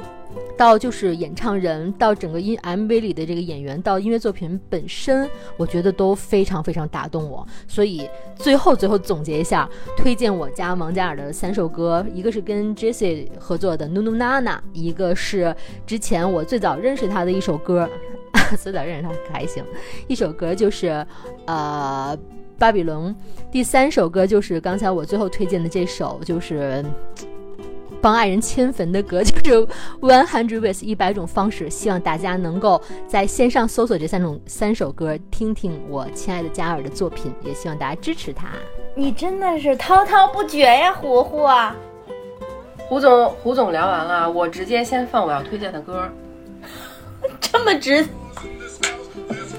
[0.56, 7.44] 到就是演唱人，到整个音 MV 里的这个演员，到音乐作品本身，我觉得都非常非常打动我。
[7.66, 15.54] 所以最后最后总结一下，推荐我家王嘉尔的三首歌，一个是跟 Jessie 合作的《Nu Nu Na Na》，一个是
[15.86, 17.88] 之前我最早认识他的一首歌，
[18.56, 19.64] 最早认识他还行，
[20.06, 21.04] 一首歌就是
[21.46, 22.16] 呃
[22.62, 23.12] 巴比伦，
[23.50, 26.84] 第三首歌就是刚才我最后推荐的这首，就是。
[28.00, 29.66] 帮爱人迁坟的歌 就是
[30.00, 38.48] One Hundred Ways 一百种方式，希望大家能够在线上搜索这三种三首歌，听听我亲爱的嘉尔的作品，也希望大家支持他。
[38.94, 41.74] 你真的是滔滔不绝呀，胡胡啊！
[42.88, 46.08] 胡总，胡总聊完了，我直接先放我要推荐的歌。
[47.40, 48.06] 这么直，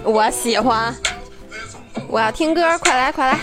[0.03, 0.93] 我喜欢，
[2.07, 3.39] 我要听歌，快来快来！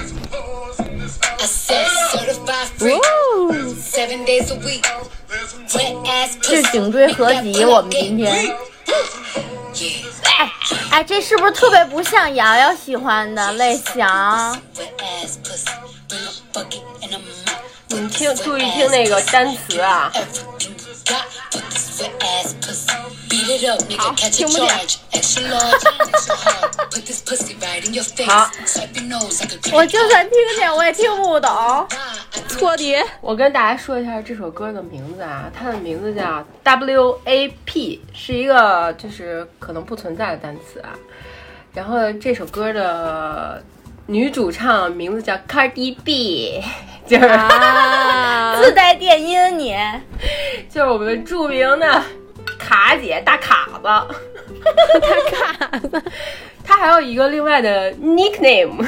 [6.42, 8.54] 是颈椎合集，我们今天。
[10.24, 10.52] 哎
[10.90, 14.04] 哎，这是不是特别不像瑶瑶喜欢的类型？
[17.88, 20.12] 你听，注意听那个单词啊！
[23.98, 24.68] 好，听不见。
[28.26, 28.50] 好，
[29.72, 31.88] 我就算听见，我也听不懂。
[32.48, 40.90] 托迪，我跟大家说一下这首歌的名字啊，它的名字叫 WAP，是一个就是可能不存在的单词啊，
[41.72, 43.62] 然后这首歌的。
[44.10, 46.60] 女主唱名字叫 Cardi B，
[47.06, 49.72] 就是、啊， 自带电音你，
[50.68, 52.02] 就是我们著名的
[52.58, 53.84] 卡姐大卡子。
[53.84, 56.02] 大卡子。
[56.66, 58.84] 她还有一个另外的 nickname，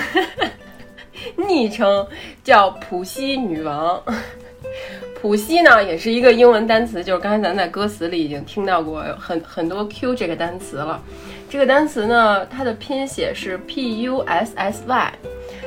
[1.36, 2.04] 昵称
[2.42, 4.02] 叫普西女王。
[5.20, 11.00] 普西呢，也是一个英文单词，就是刚才咱在歌词里已经听到过很很多 Q 这个单词了。
[11.48, 15.12] 这个单词呢，它的拼写是 P U S S Y，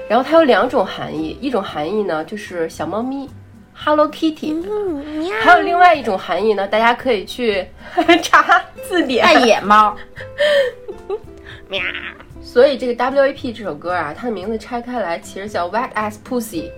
[0.10, 3.30] 然后它有两种含义，一种含义呢就是小猫咪
[3.74, 4.64] Hello Kitty，
[5.42, 7.66] 还有另外一种含义呢，大家可以去
[8.24, 9.26] 查字典。
[9.26, 9.96] 爱野猫。
[11.70, 11.82] 喵
[12.42, 16.70] 所以这个 WAP 这首歌啊，它的名字拆开来其实叫 Wet Ass Pussy，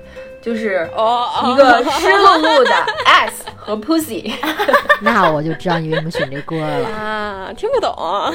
[0.47, 2.71] 就是哦一个湿漉漉的
[3.05, 4.31] ass 和 pussy。
[5.03, 6.87] 那我就知道你为什么选这歌了。
[6.87, 7.91] 啊，听不懂。
[7.91, 8.33] 啊，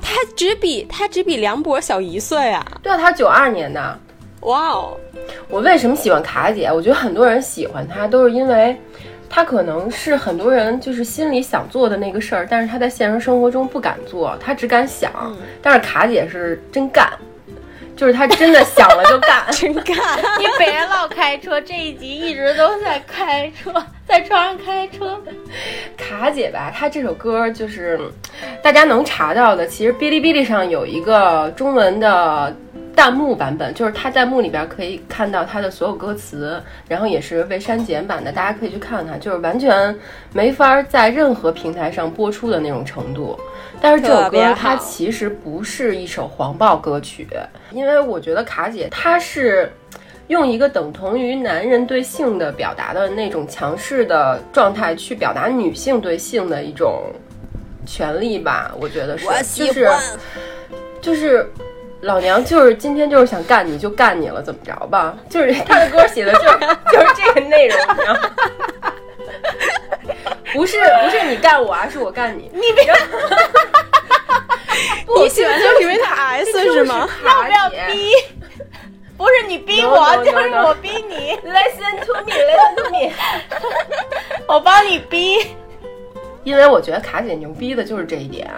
[0.00, 2.64] 他只比他只比梁博小一岁啊！
[2.84, 3.98] 对啊，他九二年的，
[4.42, 4.96] 哇哦，
[5.48, 6.70] 我为什么喜欢卡姐？
[6.72, 8.76] 我觉得很多人喜欢她，都是因为
[9.28, 15.10] 她可能是很多人就是心里想做的那个事儿，但是她在现实生活中不敢做，她只敢想。
[15.60, 17.12] 但是卡姐是真干，
[17.96, 19.44] 就是他真的想了就干。
[19.52, 19.96] 真干！
[20.38, 23.72] 你别老开车，这一集一直都在开车，
[24.06, 25.20] 在床上开车。
[25.96, 27.98] 卡姐吧，她这首歌就是
[28.62, 32.54] 大家能查到的，其实哔哩哔哩上有一个中文的
[32.96, 39.96] 弹幕版本，就是它弹幕里边可以看到它的所有歌词，然后也是未删减版的，大家可以去看看，就是完全
[40.32, 43.38] 没法在任何平台上播出的那种程度。
[43.80, 47.28] 但是这首歌它其实不是一首黄暴歌曲，
[47.70, 49.70] 因为我觉得卡姐她是。
[50.28, 57.04] 用一个等同于男人对性的表达的那种强势的状态，去表达女性对性的一种
[57.86, 59.88] 权利吧，我觉得是，就是。
[61.00, 61.48] 就是
[62.02, 65.16] 老娘就是今天就是想干你就干你了，怎么着吧？
[65.28, 66.58] 就是他的歌写的就是
[66.92, 68.20] 就是这个内容，你知道吗？
[70.54, 72.50] 不是不是你干我啊，是我干你。
[72.54, 72.92] 你别，
[75.22, 77.08] 你喜欢就是因为他 S 是吗？
[77.24, 78.12] 要不要逼？
[79.18, 83.10] 不是你逼 No, 我 no, no, 就是我逼你，Listen to me, listen to me。
[84.46, 85.56] 我帮你逼。
[86.46, 88.48] 因为我觉得卡姐牛逼的就是这一点，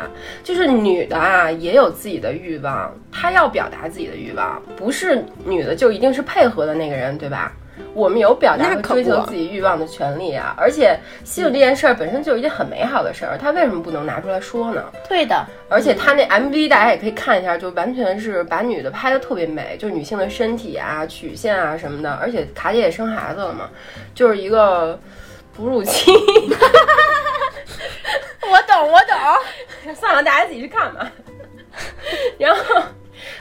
[0.44, 7.50] 就是女的啊也有自己的欲望，她要表达自己的欲望，不是女的就一定是配合的那个人，对吧？
[7.94, 14.84] 我们有表达追求自己欲望的权利啊，而且性这件事儿本身就是一件很美好的事儿，她为什么不能拿出来说呢？
[15.08, 22.12] 对的，而且他那 MV 大家也可以看一下，就完全是把女的拍的特别美，就是女性的身体啊、曲线啊什么的。
[22.20, 23.70] 而且卡姐也生孩子了嘛，
[24.14, 24.98] 就是一个
[25.58, 26.12] 哺乳期。
[28.48, 29.94] 我懂，我懂。
[29.96, 31.10] 算了，大家自己去看吧。
[32.38, 32.80] 然后，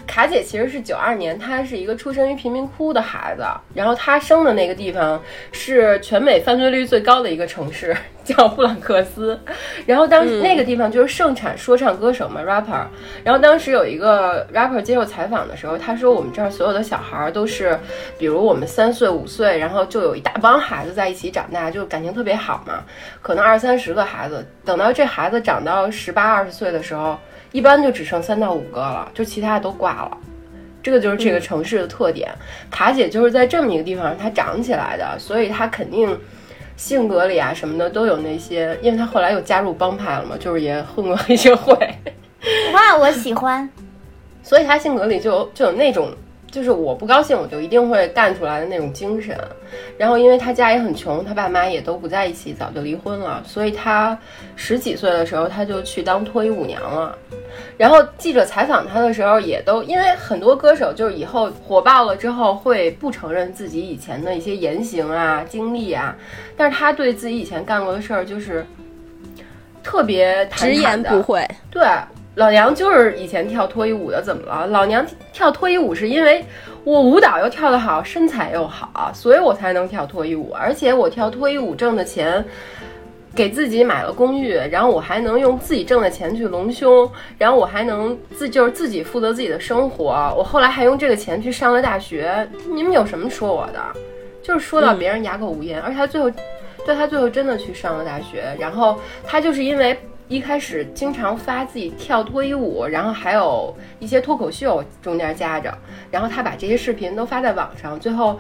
[0.06, 3.44] 卡姐其实是九二年，她是一个出生于贫民窟的孩子。
[3.74, 5.22] 然后她生的那个地方
[5.52, 9.40] 是全美犯罪率最高的一个城市，叫布朗克斯。
[9.86, 12.86] 然后当时那个地方就是盛产说唱歌手嘛、rapper。
[13.24, 17.78] 然后当时有一个 rapper 接受采访的时候，他说我们这儿所有的小孩儿都是，
[18.18, 22.84] 比如我们三岁五岁，然后就有一大帮孩子在一起长大，就感情特别好嘛。
[23.22, 27.18] 可能二三十个孩子，等到这孩子长到十八二十岁的时候，
[27.58, 30.18] 一般就只剩三到五个了，就其他的都挂了。
[30.84, 32.30] 这个就是这个城市的特点。
[32.70, 36.16] 卡姐就是在这么一个地方她长起来的，所以她肯定
[36.76, 41.74] 性格里啊什么的都有那些，因为她后来又加入帮派了嘛，就是也混过黑社会，
[42.74, 43.68] 哇，我喜欢。
[44.44, 46.12] 所以她性格里就就有那种。
[46.50, 49.38] 就是我不高兴，我就一定会干出来的那种精神。
[49.98, 53.44] 然后，因为他家也很穷，他爸妈也都不在一起，早就离婚了。
[53.46, 54.18] 所以他
[54.56, 57.18] 十几岁的时候，他就去当脱衣舞娘了。
[57.78, 66.16] 然后记者采访他的时候，也都因为很多歌手就是以后火爆了之后，会不承认自己以前的一些言行啊、经历啊，
[66.56, 68.66] 但是他对自己以前干过的事儿就是
[69.84, 71.46] 特别坦直言不讳。
[71.70, 71.86] 对，
[72.38, 74.68] 老娘就是以前跳脱衣舞的，怎么了？
[74.68, 76.46] 老娘跳脱衣舞是因为
[76.84, 80.52] 我舞蹈又跳得好，身材又好，所以我才能跳脱衣舞。
[80.52, 82.46] 而且我跳脱衣舞挣的钱，
[83.34, 87.10] 给自己买了公寓，然后我还能用自己挣的钱去隆胸，
[87.40, 90.32] 然后我还能自就是自己负责自己的生活。
[90.38, 92.48] 我后来还用这个钱去上了大学。
[92.70, 93.82] 你们有什么说我的？
[94.44, 96.30] 就是说到别人哑口无言，而且他最后，
[96.86, 105.76] 对他最后真的去上了大学，然后他就是因为一开始经常发自己跳脱衣舞，然后还有一些脱口秀中间夹着，
[106.12, 108.40] 然后他把这些视频都发在网上，最后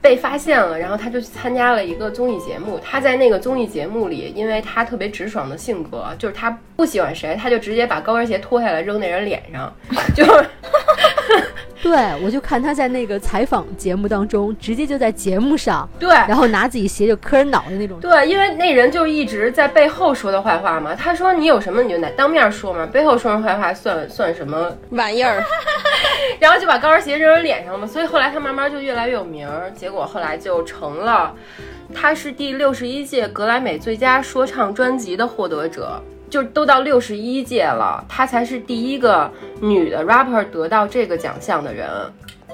[0.00, 2.78] 被发现了，然后他就去参加了一个综艺节目。
[2.82, 9.72] 他在那个综艺节目里，因为他特别直爽的性格，就是他不喜欢谁，他就直接把高跟鞋脱下来扔那人脸上，
[10.14, 10.24] 就。
[11.82, 17.98] 对，我就看他在那个采访节目当中，直接就在节目上，对，然后拿自己鞋就磕人脑袋那种。
[17.98, 20.94] 对，因为那人就一直在背后说他坏话嘛。
[20.94, 24.72] 他说你有什么你就来当面说嘛，背后说人坏话算算什么？
[24.90, 25.42] 玩意儿，
[26.38, 27.86] 然后就把高跟鞋扔人脸上了嘛。
[27.86, 31.34] 所以后来他慢慢就越来越有名儿，结果后来就成了，
[31.92, 36.00] 他是第六十一届格莱美最佳说唱专辑的获得者。
[36.32, 39.30] 就都到六十一届了，她才是第一个
[39.60, 41.86] 女的 rapper 得到这个奖项的人。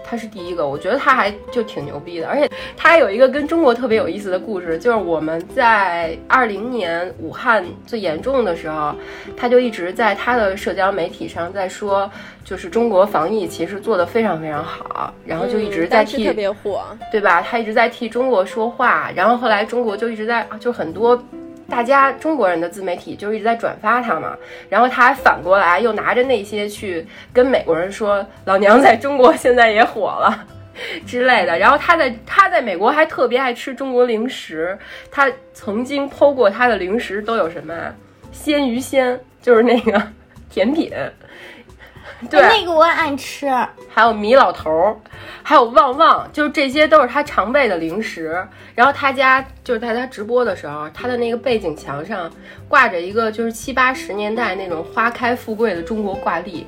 [0.04, 8.92] 她是第一个，我觉得她还就挺牛逼的，而且她还有一个跟中国特别有意思的故事，就是我们在二零年武汉最严重的时候，
[9.36, 12.10] 她就一直在她的社交媒体上在说，
[12.42, 16.82] 就是中国防疫其实做得非常非常好，然后就一直在替、特别火。
[17.12, 17.42] 对吧？
[17.42, 21.22] 她一直在替中国说话，然后后来中国就一直在，就很多
[21.70, 24.36] 大家中国人的自媒体就一直在转发他嘛，
[24.68, 30.46] 然后他还反过来又拿着那些去跟美国人说，老娘在中国现在也火了。
[31.04, 31.58] 之类的。
[31.58, 34.78] 然后他在他在美国还特别爱吃中国零食，
[35.10, 37.92] 他曾经剖过他的零食都有什么啊
[38.30, 40.00] 鲜鱼鲜，就是那个
[40.48, 40.92] 甜品，
[42.30, 43.46] 对，哎那个我也爱吃。
[43.88, 44.96] 还有米老头儿，
[45.42, 48.46] 还有旺旺，就是这些都是他常备的零食。
[48.74, 52.30] 然后他家就是在他直播的时候，他的那个背景墙上
[52.68, 56.66] 挂着一个就是七八十年代那种花开富贵的中国挂历。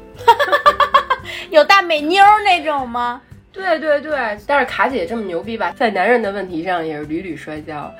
[1.50, 3.20] 有大美妞儿那种吗？
[3.52, 7.92] 对对对，但是卡姐这么牛逼吧，在男人的问题上也是屡屡摔跤。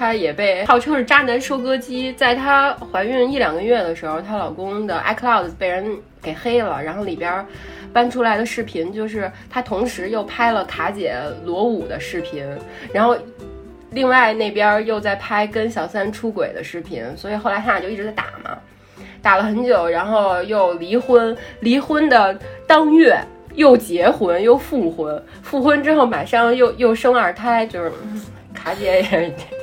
[0.00, 7.44] 她也被号称是渣男收割机，在她怀孕一两个月的时候，她老公的 iCloud 被人给黑了，然后里边
[7.92, 11.14] 搬出来的视频就是她同时又拍了卡姐
[11.44, 12.42] 裸舞的视频，
[12.94, 13.14] 然后
[13.90, 18.56] 另外那边又在拍跟小三出轨的视频，所以后来他俩就一直在打嘛，
[19.20, 22.34] 打了很久，然后又离婚，离婚的
[22.66, 23.22] 当月
[23.54, 27.92] 又结婚又复婚，复婚之后马上又又生二胎，就是
[28.54, 29.34] 卡姐也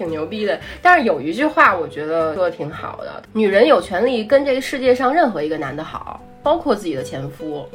[0.00, 0.58] 挺牛逼的。
[0.80, 7.68] 但是有一句话我觉得说的挺好的，女人有权利跟这个世界上任何一个男的好，包括自己的前夫。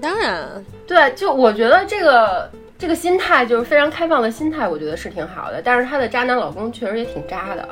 [0.00, 2.48] 当然，对，就我觉得这个
[2.78, 5.60] 这个心态就是非常开放的心态，我觉得是挺好的。
[5.60, 7.68] 但是她的渣男老公确实也挺渣的。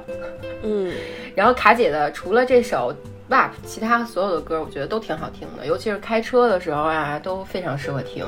[0.64, 0.92] 嗯，
[1.36, 2.92] 然后卡姐的除了这首
[3.30, 8.26] WAP，其他所有的歌我觉得都挺好听的，尤其是开车的时候啊，都非常适合听。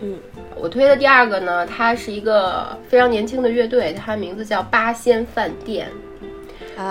[0.00, 0.18] 嗯，
[0.56, 5.88] 我推的第二个呢，它是一个非常年轻的乐队，它名字叫八仙饭店。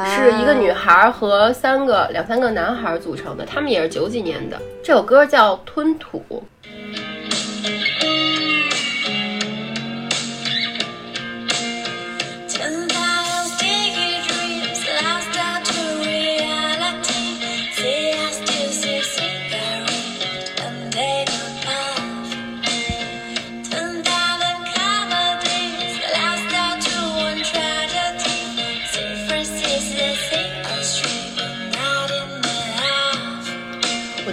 [0.05, 4.61] 是一个女孩和三个两三个男孩组成的，他们也是九几年的。
[4.83, 6.21] 这首歌叫《吞吐》。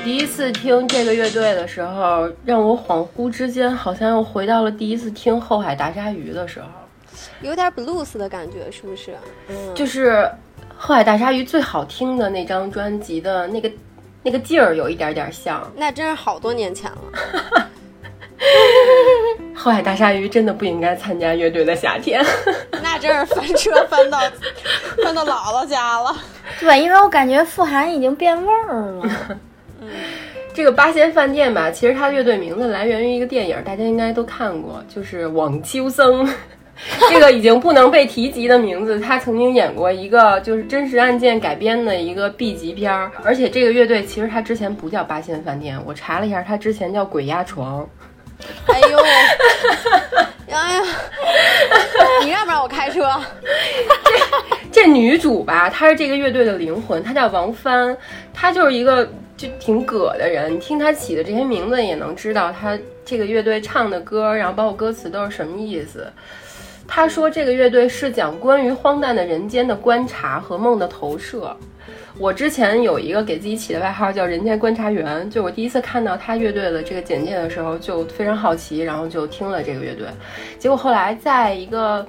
[0.05, 6.67] 第一次听这个乐队的时候，让我恍惚之间好像又回到了第一次听后海大鲨鱼的时候，
[7.41, 9.15] 有点 blues 的感觉，是不是？
[9.49, 10.31] 嗯，就是
[10.77, 13.73] 后海大鲨鱼最好听的那张专辑的那个
[14.23, 15.67] 那个劲儿有一点点像。
[15.75, 17.69] 那真是好多年前了。
[19.57, 22.23] 后海大鲨鱼真的不应该参加乐队的夏天。
[22.83, 24.19] 那真是翻车翻到
[25.03, 26.15] 翻到姥姥家了。
[26.61, 29.39] 对，因为我感觉傅涵已经变味儿了。
[30.53, 36.27] 这个八仙饭店吧，其实它乐队名字来源于一个电影，大家应该都看过，就是《网秋僧》。
[37.09, 47.89] 这个已经不能被提及的名字，他曾经演过一个就是真实案件改编的一个 B 级片儿，而且这个乐队其实他之前不叫八仙饭店，我查了一下，他之前叫鬼压床。
[48.67, 48.99] 哎呦，
[50.51, 50.83] 哎呀，
[52.25, 53.09] 你让不让我开车？
[54.73, 57.97] 这这女主吧，她是这个乐队的灵魂，她叫王帆，
[58.33, 60.55] 她就是一个就挺葛的人。
[60.55, 66.07] 你听他起的这些名字，也能知道他这个乐队唱的歌，然后包括歌词都是什么意思。
[66.87, 71.57] 他说这个乐队是讲关于荒诞的人间的观察和梦的投射。
[72.19, 80.07] 我之前有一个给自己起的外号叫“人间观察员”，就我第一次看到他乐队的这个简介的时候，就非常好奇，然后就听了这个乐队。
[80.59, 82.07] 结果后来在一个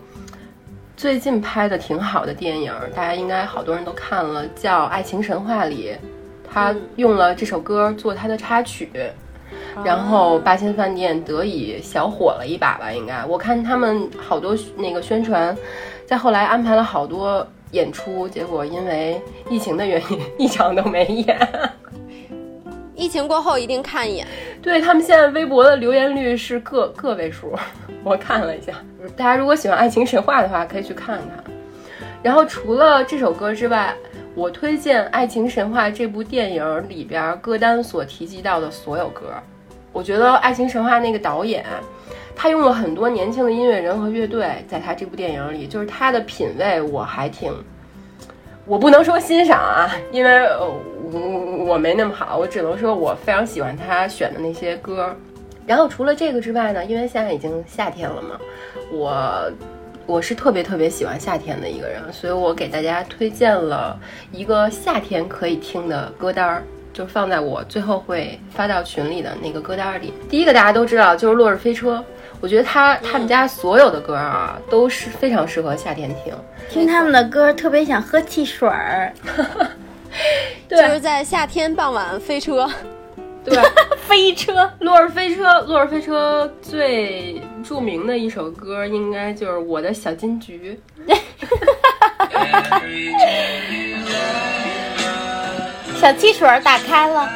[0.95, 5.95] 最近拍的挺好的电影，大家应该好多人都看了，叫《爱情神话》里，
[6.55, 8.89] 他用了这首歌做他的插曲，
[9.83, 15.53] 然后八仙饭店得以小火了一把吧，应该我看他们好多那个宣传，
[16.05, 21.37] 在后来安排了好多演出，结果因为疫情的原因， 一场都没演。
[22.95, 24.25] 疫情过后一定看一眼。
[24.61, 27.53] 对他们现在微博的留言率是个个位数，
[28.01, 28.71] 我看了一下。
[29.17, 31.43] 大家如果喜欢爱情神话的话，可以去看看。
[32.23, 33.93] 然后除了这首歌之外，
[34.35, 39.27] 我推荐《爱情神话》这部电影里边歌单所提及到的所有歌。
[39.93, 41.65] 我觉得《爱情神话》那个导演，
[42.35, 47.53] 他用了很多年轻的音乐人和乐队在他这部电影里，就是他的品味我还挺，
[48.65, 55.15] 我不能说欣赏啊，因为我我没那么好，我只能说我非常喜欢他选的那些歌。
[55.65, 58.37] 然后除了这个之外呢，因为现在已经夏天了嘛，
[58.91, 59.49] 我
[60.05, 63.99] 我是特别特别喜欢夏天的一个人，所以我给大家推荐了
[64.31, 66.63] 一个夏天可以听的歌单儿，
[66.93, 70.13] 就放在我最后会发到群里的那个歌单儿里。
[70.29, 71.97] 第一个大家都知道就是《落日飞车》，
[72.39, 76.33] 我觉得他他们家所有的歌啊都是非常适合夏天听。
[76.69, 79.11] 听他们的歌，特别想喝汽水儿。
[80.69, 82.69] 对就是在夏天傍晚飞车。
[83.45, 83.57] 对，
[84.07, 90.77] 飞车，洛尔飞车，洛尔飞车最著名的一首歌应该就是《我的小金桔》。
[95.99, 97.29] 小汽水儿打开了，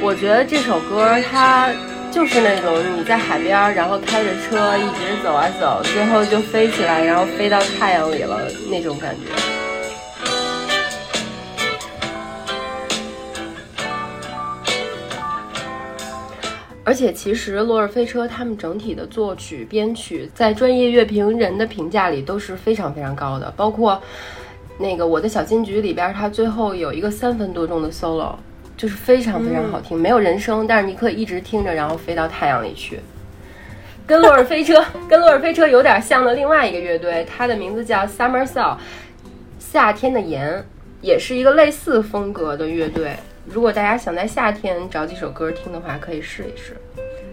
[0.00, 1.70] 我觉得这首歌它
[2.10, 9.22] 就是那种你在海边儿，然后开着车一直走啊走，最后就飞起来，然后飞到太阳里了那种感觉。
[16.84, 24.02] 而且其实落日飞车他们整体的作曲编曲，在专业乐评人的评价里都是非常非常高的，包括
[24.78, 28.34] 那个《我的小金菊》里边，它最后有一个三分多钟的 solo，
[28.76, 32.98] 就是非常非常好听，没有人声，但是你可以一直听着，然后飞到太阳里去。
[34.04, 38.76] 跟落日飞车跟落日飞车有点像的另外一个乐队，它的名字叫 Summer Soul，
[39.60, 40.64] 夏天的盐，
[41.00, 43.14] 也是一个类似风格的乐队。
[43.44, 46.76] 如果大家想在夏天找几首歌听的话，可以试一试。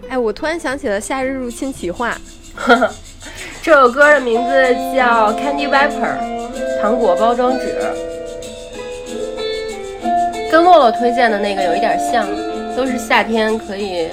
[0.08, 2.16] 哎，我突然想起了《夏日入侵企划》，
[3.62, 7.76] 这首歌的名字叫 Candy Wrapper，糖果包装纸，
[10.50, 12.26] 跟洛洛推荐的那个有一点像，
[12.76, 14.08] 都是夏天可以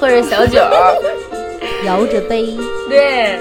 [0.00, 0.60] 喝着小酒。
[1.84, 2.56] 摇着杯，
[2.88, 3.38] 对，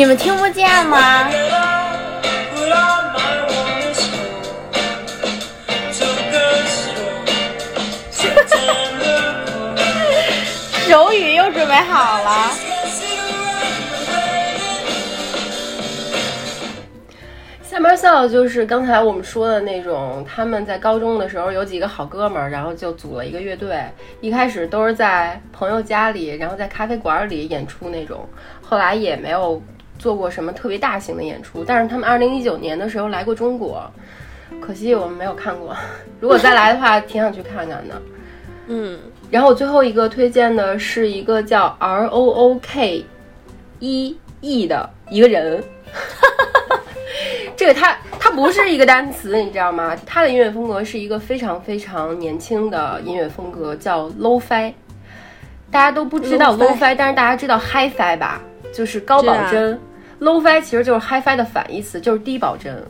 [0.00, 2.24] 你们听不见吗？Get up,
[2.56, 4.48] put on my warmest coat.
[5.92, 7.20] Took a stroll,
[8.10, 10.88] September cold.
[10.88, 12.50] 手语又准备好了。
[17.62, 23.84] Summer Soul 就是刚才我们说的那种，他们在高中的时候有几个好哥们儿，然后就组了一个乐队。
[24.22, 28.26] 一开始都是在朋友家里，然后在咖啡馆里演出那种，
[28.66, 29.62] 后来也没有
[30.00, 31.62] 做过什么特别大型的演出。
[31.62, 33.88] 但是他们二零一九年的时候来过中国，
[34.60, 35.76] 可惜我们没有看过。
[36.18, 38.02] 如果再来的话，挺想去看看的。
[38.66, 38.98] 嗯，
[39.30, 43.04] 然后我最后一个推荐的是一个叫 R O O K
[43.78, 45.62] 一 E 的一个人。
[47.56, 49.94] 这个他他不是一个单词，你知道吗？
[50.06, 54.72] 他的音乐风格是一个非常非常年轻的音乐风格，叫 low-fi。
[55.70, 58.40] 大家都不知道 Lo-fi 但是大家知道 hi-fi 吧？
[58.72, 59.78] 就是高保真。
[60.20, 62.82] Low-fi 其实就是 hi-fi 的反义词，就是低保真。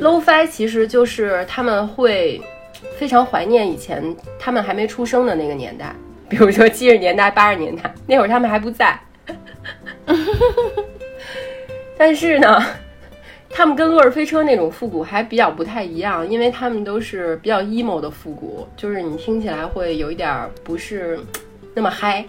[0.00, 2.40] low-fi 其实就是他们会
[2.98, 5.94] 非常怀念以前他们还没出生的那个年代，
[6.28, 8.98] 比如说七十年代、八十年代，那会儿他们还不在。
[11.96, 12.62] 但是呢，
[13.50, 21.18] 他们跟洛日飞车那种复古还比较不太一样，因为他们都是比较 emo 的复古，就是你听起来会有一点儿不是
[21.78, 22.24] 那么嗨。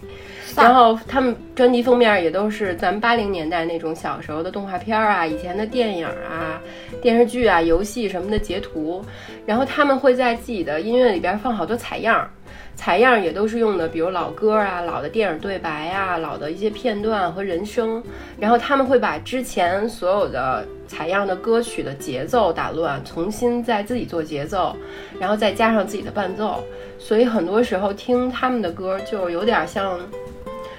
[0.55, 6.59] 然后他们专辑封面也都是咱们八零年代那种小时候的动画片儿啊、以前的电影啊、
[7.01, 9.03] 电视剧啊、游戏什么的截图，
[9.45, 12.29] 然后他们会在自己的音乐里边放好多采样儿，
[12.75, 18.01] 采样也都是用的，比如老歌啊、老的电影对白啊、老的一些片段和人声，
[18.39, 24.75] 然后他们会把之前所有的采样的歌曲的节奏打乱，重新再自己做节奏，
[25.19, 26.63] 然后再加上自己的伴奏，
[26.97, 29.99] 所以很多时候听他们的歌就有点像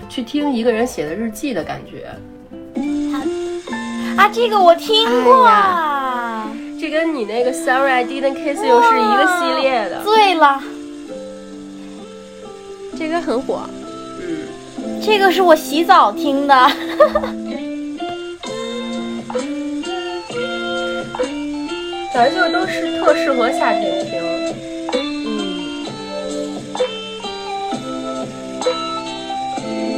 [0.08, 2.08] 去听一个人写的日记的感觉。
[4.16, 5.44] 啊，这个我听过。
[5.44, 10.02] 啊这跟你那个 Sorry I Didn't Kiss You 是一个系列的。
[10.02, 10.62] 醉了，
[13.00, 13.62] 这个很火。
[14.20, 16.54] 嗯，这个是我洗澡听的。
[22.12, 24.20] 反正就是都是特适合夏天听。
[29.64, 29.88] 嗯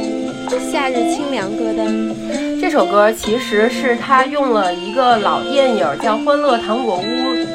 [0.71, 2.15] 夏日清凉歌单，
[2.61, 7.01] 这首歌其实是他用了一个老电影叫《欢乐糖果屋》，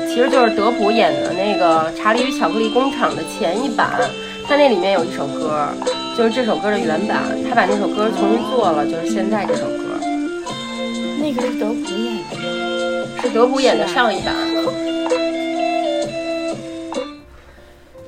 [0.06, 3.98] 其实就是德普演的那个《查理与巧克力工厂》的前一版。
[4.48, 5.68] 它那里面有一首歌，
[6.16, 9.84] 就是这首歌的原版，他把那首歌重新做了，就是现在这首歌
[11.20, 12.24] 那个是德普演的
[13.04, 13.20] 吗？
[13.20, 14.34] 是德普演的上一版。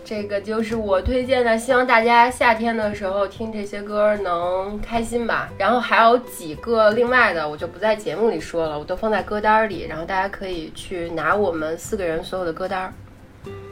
[0.02, 5.50] 这个就是我推荐的，希望大家夏天的时候听这些歌能开心吧。
[5.58, 12.92] 然后还有几个另外的，我就不在节目里说了，我都放在歌单里，然后大家可以去拿我们四个人所有的歌单。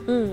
[0.06, 0.32] 嗯，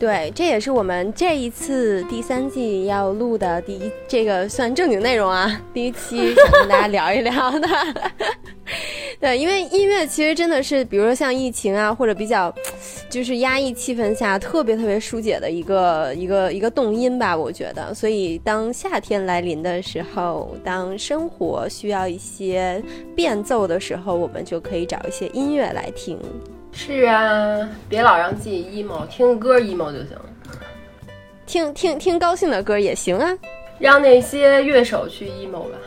[0.00, 7.68] 对，这也是我们这一次第三季要录的第一，这个算正经内容啊， 第一期想跟大家聊一聊的。
[9.20, 12.50] 对，因为音乐其实真的是，比如说像疫情啊，或者比较
[13.10, 17.92] 就是压抑气氛下，特别特别疏解的一个一个一个动因吧，我觉得。
[17.92, 22.82] 所以当夏天来临的时候，当生活需要一些
[23.14, 26.18] 变奏的时候，我们就可以找一些音乐来听。
[26.72, 30.24] 是啊，别老让自己 emo，听歌 emo 就行了。
[31.46, 33.36] 听听听高兴的歌也行啊，
[33.78, 35.78] 让那些乐手去 emo 吧。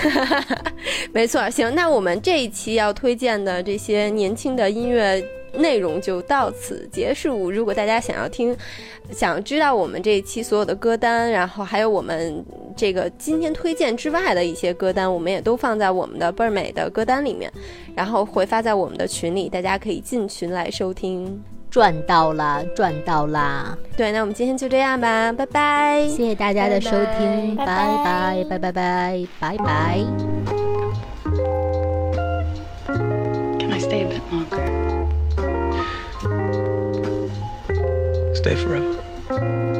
[1.12, 1.48] 没错。
[1.50, 5.20] 行，那我们这一期要推荐的这些年轻的音乐
[5.58, 7.50] 内容就到此结束。
[7.50, 8.56] 如果大家想要听
[9.12, 12.44] 想知道我们这一期所有的歌单然后还有我们
[12.76, 17.52] 这个今天推荐之外的一些歌单我们也都放在我们的倍儿美的歌单里面
[17.94, 21.42] 然后会发在我们的群里大家可以进群来收听。
[21.70, 26.06] 赚到啦赚到啦对那我们今天就这样吧拜拜。
[26.08, 28.44] 谢谢大家的收听拜拜。
[28.48, 29.98] 拜拜拜拜拜拜。
[33.58, 34.77] Can i stay a bit longer?
[38.56, 39.77] Forever.